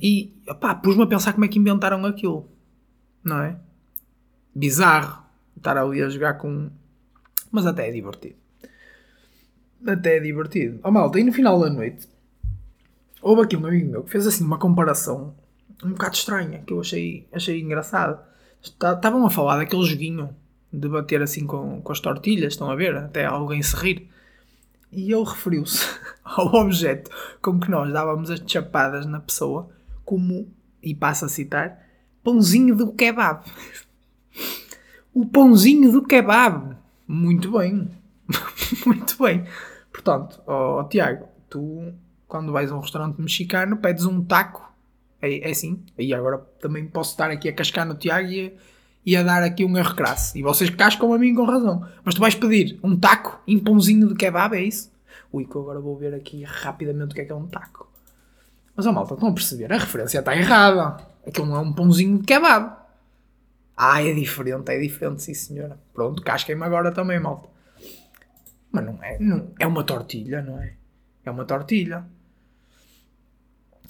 E, 0.00 0.32
pá, 0.60 0.74
pus-me 0.74 1.02
a 1.02 1.06
pensar 1.06 1.32
como 1.32 1.44
é 1.44 1.48
que 1.48 1.58
inventaram 1.58 2.06
aquilo. 2.06 2.48
Não 3.24 3.42
é? 3.42 3.56
Bizarro. 4.54 5.21
Estar 5.62 5.78
ali 5.78 6.02
a 6.02 6.08
jogar 6.08 6.34
com 6.34 6.68
mas 7.52 7.66
até 7.66 7.88
é 7.88 7.92
divertido. 7.92 8.34
Até 9.86 10.16
é 10.16 10.20
divertido. 10.20 10.80
Oh 10.82 10.90
malta, 10.90 11.20
e 11.20 11.24
no 11.24 11.32
final 11.32 11.60
da 11.60 11.70
noite 11.70 12.08
houve 13.20 13.42
aqui 13.42 13.56
um 13.56 13.64
amigo 13.64 13.88
meu 13.88 14.02
que 14.02 14.10
fez 14.10 14.26
assim 14.26 14.42
uma 14.42 14.58
comparação 14.58 15.36
um 15.84 15.90
bocado 15.90 16.16
estranha 16.16 16.62
que 16.66 16.72
eu 16.72 16.80
achei, 16.80 17.28
achei 17.32 17.60
engraçado. 17.60 18.20
Estavam 18.60 19.24
a 19.24 19.30
falar 19.30 19.56
daquele 19.56 19.84
joguinho 19.84 20.34
de 20.72 20.88
bater 20.88 21.22
assim 21.22 21.46
com, 21.46 21.80
com 21.80 21.92
as 21.92 22.00
tortilhas, 22.00 22.54
estão 22.54 22.68
a 22.68 22.74
ver? 22.74 22.96
Até 22.96 23.24
alguém 23.24 23.62
se 23.62 23.76
rir. 23.76 24.08
E 24.90 25.12
ele 25.12 25.24
referiu-se 25.24 25.86
ao 26.24 26.52
objeto 26.54 27.08
com 27.40 27.60
que 27.60 27.70
nós 27.70 27.92
dávamos 27.92 28.30
as 28.30 28.42
chapadas 28.46 29.06
na 29.06 29.20
pessoa 29.20 29.70
como, 30.04 30.48
e 30.82 30.92
passo 30.92 31.24
a 31.24 31.28
citar, 31.28 31.86
pãozinho 32.22 32.74
do 32.74 32.92
kebab. 32.92 33.44
O 35.14 35.26
pãozinho 35.26 35.92
do 35.92 36.02
kebab. 36.02 36.76
Muito 37.06 37.58
bem. 37.58 37.90
Muito 38.86 39.22
bem. 39.22 39.44
Portanto, 39.92 40.40
ó, 40.46 40.80
oh, 40.80 40.84
Tiago, 40.88 41.26
tu 41.50 41.92
quando 42.26 42.50
vais 42.50 42.72
a 42.72 42.76
um 42.76 42.80
restaurante 42.80 43.20
mexicano 43.20 43.76
pedes 43.76 44.06
um 44.06 44.24
taco. 44.24 44.72
É, 45.20 45.48
é 45.48 45.50
assim. 45.50 45.82
E 45.98 46.14
agora 46.14 46.38
também 46.60 46.86
posso 46.86 47.10
estar 47.10 47.30
aqui 47.30 47.48
a 47.48 47.52
cascar 47.52 47.86
no 47.86 47.94
Tiago 47.94 48.28
e 48.28 48.46
a, 48.46 48.52
e 49.04 49.16
a 49.16 49.22
dar 49.22 49.42
aqui 49.42 49.64
um 49.64 49.76
erro 49.76 49.94
crasso. 49.94 50.36
E 50.38 50.42
vocês 50.42 50.70
cascam 50.70 51.12
a 51.12 51.18
mim 51.18 51.34
com 51.34 51.44
razão. 51.44 51.86
Mas 52.02 52.14
tu 52.14 52.20
vais 52.20 52.34
pedir 52.34 52.80
um 52.82 52.96
taco 52.96 53.38
e 53.46 53.54
um 53.56 53.60
pãozinho 53.60 54.08
de 54.08 54.14
kebab, 54.14 54.56
é 54.56 54.62
isso? 54.62 54.90
Ui, 55.30 55.44
que 55.44 55.54
eu 55.54 55.60
agora 55.60 55.80
vou 55.80 55.96
ver 55.96 56.14
aqui 56.14 56.42
rapidamente 56.42 57.12
o 57.12 57.14
que 57.14 57.20
é 57.20 57.24
que 57.26 57.32
é 57.32 57.34
um 57.34 57.46
taco. 57.46 57.90
Mas 58.74 58.86
a 58.86 58.92
malta, 58.92 59.12
estão 59.14 59.28
a 59.28 59.32
perceber? 59.32 59.70
A 59.70 59.76
referência 59.76 60.20
está 60.20 60.34
errada. 60.34 61.06
Aquilo 61.26 61.46
não 61.46 61.56
é 61.56 61.60
um 61.60 61.72
pãozinho 61.72 62.18
de 62.18 62.24
kebab. 62.24 62.81
Ah, 63.84 64.00
é 64.00 64.14
diferente, 64.14 64.70
é 64.70 64.78
diferente, 64.78 65.24
sim 65.24 65.34
senhora. 65.34 65.76
Pronto, 65.92 66.22
casquem-me 66.22 66.62
agora 66.62 66.92
também, 66.92 67.18
malta. 67.18 67.48
Mas 68.70 68.84
não 68.84 69.02
é, 69.02 69.18
não, 69.18 69.50
é 69.58 69.66
uma 69.66 69.82
tortilha, 69.82 70.40
não 70.40 70.62
é? 70.62 70.74
É 71.24 71.30
uma 71.32 71.44
tortilha. 71.44 72.06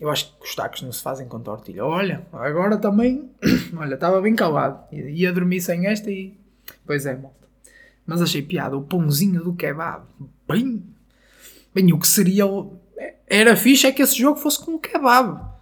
Eu 0.01 0.09
acho 0.09 0.35
que 0.39 0.47
os 0.47 0.55
tacos 0.55 0.81
não 0.81 0.91
se 0.91 1.03
fazem 1.03 1.29
com 1.29 1.39
tortilha. 1.41 1.85
Olha, 1.85 2.27
agora 2.33 2.79
também. 2.79 3.31
Olha, 3.77 3.93
estava 3.93 4.19
bem 4.23 4.35
calado. 4.35 4.83
Ia 4.91 5.31
dormir 5.31 5.61
sem 5.61 5.87
esta 5.87 6.11
e. 6.11 6.41
Pois 6.87 7.05
é, 7.05 7.15
malta. 7.15 7.47
Mas 8.07 8.23
achei 8.23 8.41
piada. 8.41 8.75
O 8.79 8.83
pãozinho 8.83 9.45
do 9.45 9.53
kebab. 9.53 10.07
Bem. 10.49 10.83
Bem, 11.75 11.93
o 11.93 11.99
que 11.99 12.09
seria. 12.09 12.45
Era 13.27 13.55
fixe 13.57 13.87
é 13.87 13.93
que 13.93 14.01
esse 14.01 14.17
jogo 14.17 14.41
fosse 14.41 14.65
com 14.65 14.73
um 14.73 14.79
kebab. 14.79 15.53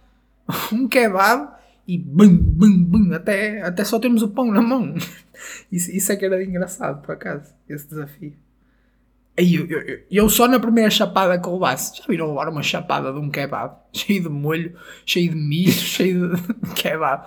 Um 0.71 0.87
kebab 0.87 1.60
e 1.87 1.97
bum, 1.97 2.37
bum, 2.37 2.83
bum. 2.83 3.13
Até, 3.13 3.61
até 3.61 3.83
só 3.83 3.99
temos 3.99 4.21
o 4.21 4.29
pão 4.29 4.51
na 4.51 4.61
mão. 4.61 4.95
Isso, 5.71 5.89
isso 5.89 6.11
é 6.11 6.15
que 6.15 6.23
era 6.23 6.43
engraçado, 6.43 7.01
por 7.01 7.13
acaso. 7.13 7.51
Esse 7.67 7.87
desafio. 7.87 8.33
Aí 9.37 9.55
eu, 9.55 9.65
eu, 9.65 9.99
eu, 10.11 10.29
só 10.29 10.47
na 10.47 10.59
primeira 10.59 10.89
chapada 10.91 11.39
que 11.39 11.49
levasse, 11.49 11.97
já 11.97 12.03
viram 12.07 12.27
levar 12.27 12.49
uma 12.49 12.61
chapada 12.61 13.11
de 13.11 13.17
um 13.17 13.29
kebab, 13.29 13.75
cheio 13.91 14.21
de 14.21 14.29
molho, 14.29 14.75
cheio 15.05 15.31
de 15.31 15.35
milho, 15.35 15.71
cheio 15.73 16.35
de 16.35 16.73
kebab. 16.75 17.25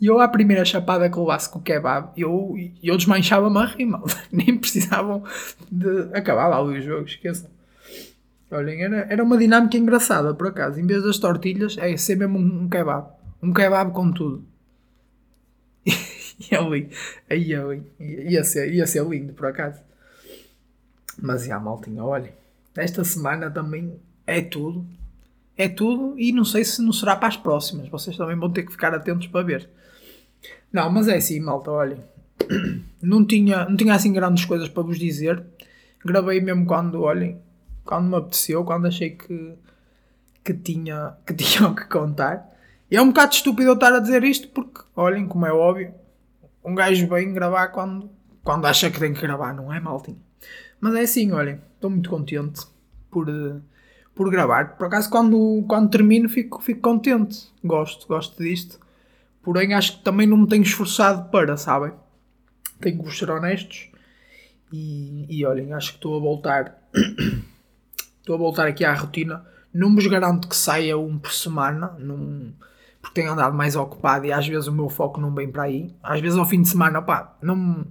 E 0.00 0.06
eu, 0.06 0.18
à 0.20 0.26
primeira 0.26 0.64
chapada 0.64 1.08
que 1.08 1.16
levasse 1.16 1.48
com 1.48 1.60
o 1.60 1.62
kebab, 1.62 2.08
eu, 2.16 2.56
eu 2.82 2.96
desmanchava-me 2.96 3.58
a 3.58 3.66
rir, 3.66 3.86
mal. 3.86 4.04
Nem 4.32 4.58
precisavam 4.58 5.22
de 5.70 6.08
acabar 6.12 6.48
lá 6.48 6.60
o 6.60 6.80
jogo, 6.80 7.06
esqueçam. 7.06 7.48
Olhem, 8.50 8.82
era, 8.82 9.06
era 9.08 9.22
uma 9.22 9.38
dinâmica 9.38 9.78
engraçada, 9.78 10.34
por 10.34 10.48
acaso. 10.48 10.80
Em 10.80 10.86
vez 10.86 11.04
das 11.04 11.18
tortilhas, 11.18 11.78
é 11.78 11.96
ser 11.96 12.16
mesmo 12.16 12.38
um, 12.38 12.64
um 12.64 12.68
kebab. 12.68 13.21
Um 13.42 13.52
kebab 13.52 13.92
com 13.92 14.12
tudo. 14.12 14.44
e 15.84 16.54
ali, 16.54 16.88
aí, 17.28 17.54
ali, 17.54 17.82
ia 17.98 18.44
ser, 18.44 18.72
ia 18.72 18.86
ser 18.86 19.04
lindo, 19.04 19.32
por 19.32 19.46
acaso. 19.46 19.80
Mas 21.20 21.44
já, 21.44 21.58
maltinha, 21.58 22.04
olhem, 22.04 22.32
esta 22.76 23.04
semana 23.04 23.50
também 23.50 23.98
é 24.26 24.40
tudo. 24.40 24.86
É 25.56 25.68
tudo 25.68 26.18
e 26.18 26.32
não 26.32 26.44
sei 26.44 26.64
se 26.64 26.80
não 26.80 26.92
será 26.92 27.14
para 27.14 27.28
as 27.28 27.36
próximas. 27.36 27.88
Vocês 27.88 28.16
também 28.16 28.38
vão 28.38 28.50
ter 28.50 28.62
que 28.62 28.72
ficar 28.72 28.94
atentos 28.94 29.26
para 29.26 29.44
ver. 29.44 29.68
Não, 30.72 30.90
mas 30.90 31.08
é 31.08 31.16
assim, 31.16 31.38
malta, 31.40 31.70
olhem. 31.70 32.02
Não 33.02 33.24
tinha, 33.26 33.64
não 33.64 33.76
tinha 33.76 33.94
assim 33.94 34.12
grandes 34.12 34.44
coisas 34.44 34.68
para 34.68 34.84
vos 34.84 34.96
dizer. 34.96 35.42
Gravei 36.04 36.40
mesmo 36.40 36.64
quando, 36.64 37.02
olhem, 37.02 37.36
quando 37.84 38.08
me 38.08 38.14
apeteceu, 38.14 38.64
quando 38.64 38.86
achei 38.86 39.10
que, 39.10 39.54
que, 40.44 40.54
tinha, 40.54 41.14
que 41.26 41.34
tinha 41.34 41.68
o 41.68 41.74
que 41.74 41.84
contar. 41.86 42.51
E 42.92 42.96
é 42.96 43.00
um 43.00 43.06
bocado 43.06 43.32
estúpido 43.32 43.70
eu 43.70 43.72
estar 43.72 43.90
a 43.94 44.00
dizer 44.00 44.22
isto 44.22 44.48
porque, 44.48 44.82
olhem, 44.94 45.26
como 45.26 45.46
é 45.46 45.50
óbvio, 45.50 45.94
um 46.62 46.74
gajo 46.74 47.08
vem 47.08 47.32
gravar 47.32 47.68
quando, 47.68 48.10
quando 48.44 48.66
acha 48.66 48.90
que 48.90 49.00
tem 49.00 49.14
que 49.14 49.22
gravar, 49.22 49.54
não 49.54 49.72
é, 49.72 49.80
maltinho? 49.80 50.22
Mas 50.78 50.94
é 50.96 51.00
assim, 51.00 51.32
olhem, 51.32 51.58
estou 51.74 51.88
muito 51.88 52.10
contente 52.10 52.60
por, 53.10 53.30
eh, 53.30 53.58
por 54.14 54.30
gravar. 54.30 54.76
Por 54.76 54.88
acaso, 54.88 55.08
quando, 55.08 55.64
quando 55.66 55.88
termino, 55.88 56.28
fico, 56.28 56.60
fico 56.60 56.82
contente. 56.82 57.50
Gosto, 57.64 58.06
gosto 58.06 58.42
disto. 58.42 58.78
Porém, 59.42 59.72
acho 59.72 59.96
que 59.96 60.04
também 60.04 60.26
não 60.26 60.36
me 60.36 60.46
tenho 60.46 60.62
esforçado 60.62 61.30
para, 61.30 61.56
sabem? 61.56 61.94
Tenho 62.78 62.98
que 62.98 63.04
vos 63.04 63.18
ser 63.18 63.30
honestos. 63.30 63.90
E, 64.70 65.24
e 65.30 65.46
olhem, 65.46 65.72
acho 65.72 65.92
que 65.92 65.96
estou 65.96 66.14
a 66.14 66.20
voltar. 66.20 66.78
estou 68.20 68.34
a 68.34 68.38
voltar 68.38 68.66
aqui 68.66 68.84
à 68.84 68.92
rotina. 68.92 69.46
Não 69.72 69.94
vos 69.94 70.06
garanto 70.06 70.46
que 70.46 70.54
saia 70.54 70.98
um 70.98 71.18
por 71.18 71.32
semana. 71.32 71.96
Não, 71.98 72.52
porque 73.12 73.20
tenho 73.20 73.32
andado 73.32 73.54
mais 73.54 73.76
ocupado 73.76 74.24
e 74.24 74.32
às 74.32 74.48
vezes 74.48 74.66
o 74.66 74.72
meu 74.72 74.88
foco 74.88 75.20
não 75.20 75.34
vem 75.34 75.50
para 75.50 75.64
aí. 75.64 75.94
Às 76.02 76.20
vezes 76.20 76.38
ao 76.38 76.46
fim 76.46 76.62
de 76.62 76.68
semana, 76.68 77.02
pá, 77.02 77.36
não 77.42 77.84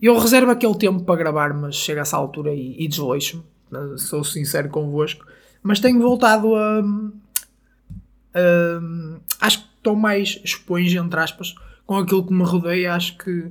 eu 0.00 0.18
reservo 0.18 0.50
aquele 0.50 0.74
tempo 0.74 1.02
para 1.04 1.16
gravar, 1.16 1.54
mas 1.54 1.74
chega 1.74 2.02
essa 2.02 2.16
altura 2.16 2.52
e, 2.52 2.76
e 2.78 2.86
desleixo-me. 2.86 3.42
Sou 3.98 4.22
sincero 4.22 4.68
convosco. 4.68 5.26
Mas 5.62 5.80
tenho 5.80 6.00
voltado 6.00 6.54
a. 6.54 6.80
a 8.34 8.80
acho 9.40 9.60
que 9.60 9.68
estou 9.78 9.96
mais 9.96 10.40
esponja, 10.44 11.00
entre 11.00 11.18
aspas, 11.18 11.54
com 11.86 11.96
aquilo 11.96 12.26
que 12.26 12.32
me 12.32 12.44
rodeia. 12.44 12.94
Acho 12.94 13.16
que, 13.16 13.50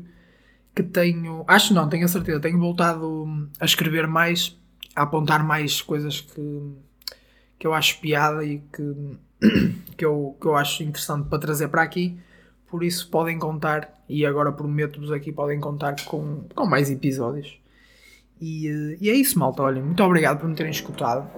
que 0.75 0.83
tenho. 0.83 1.43
Acho 1.47 1.73
não, 1.73 1.89
tenho 1.89 2.05
a 2.05 2.07
certeza. 2.07 2.39
Tenho 2.39 2.59
voltado 2.59 3.49
a 3.59 3.65
escrever 3.65 4.07
mais, 4.07 4.55
a 4.95 5.01
apontar 5.01 5.43
mais 5.43 5.81
coisas 5.81 6.21
que, 6.21 6.71
que 7.57 7.65
eu 7.65 7.73
acho 7.73 7.99
piada 7.99 8.45
e 8.45 8.59
que, 8.59 9.17
que, 9.97 10.05
eu, 10.05 10.35
que 10.39 10.47
eu 10.47 10.55
acho 10.55 10.83
interessante 10.83 11.27
para 11.29 11.39
trazer 11.39 11.67
para 11.67 11.81
aqui. 11.81 12.17
Por 12.67 12.83
isso 12.83 13.09
podem 13.09 13.37
contar, 13.37 14.03
e 14.09 14.25
agora 14.25 14.51
prometo-vos 14.51 15.11
aqui, 15.11 15.31
podem 15.31 15.59
contar 15.59 15.95
com, 16.05 16.43
com 16.53 16.65
mais 16.65 16.89
episódios. 16.89 17.57
E, 18.41 18.67
eh, 18.67 18.97
e 18.99 19.09
é 19.09 19.13
isso, 19.13 19.39
malta. 19.39 19.63
Olhem, 19.63 19.83
muito 19.83 20.03
obrigado 20.03 20.39
por 20.39 20.49
me 20.49 20.55
terem 20.55 20.71
escutado. 20.71 21.29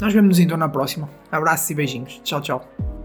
Nós 0.00 0.12
vemos 0.12 0.38
então 0.38 0.56
na 0.56 0.68
próxima. 0.68 1.08
Abraços 1.30 1.68
e 1.70 1.74
beijinhos. 1.74 2.20
Tchau, 2.22 2.40
tchau. 2.40 2.95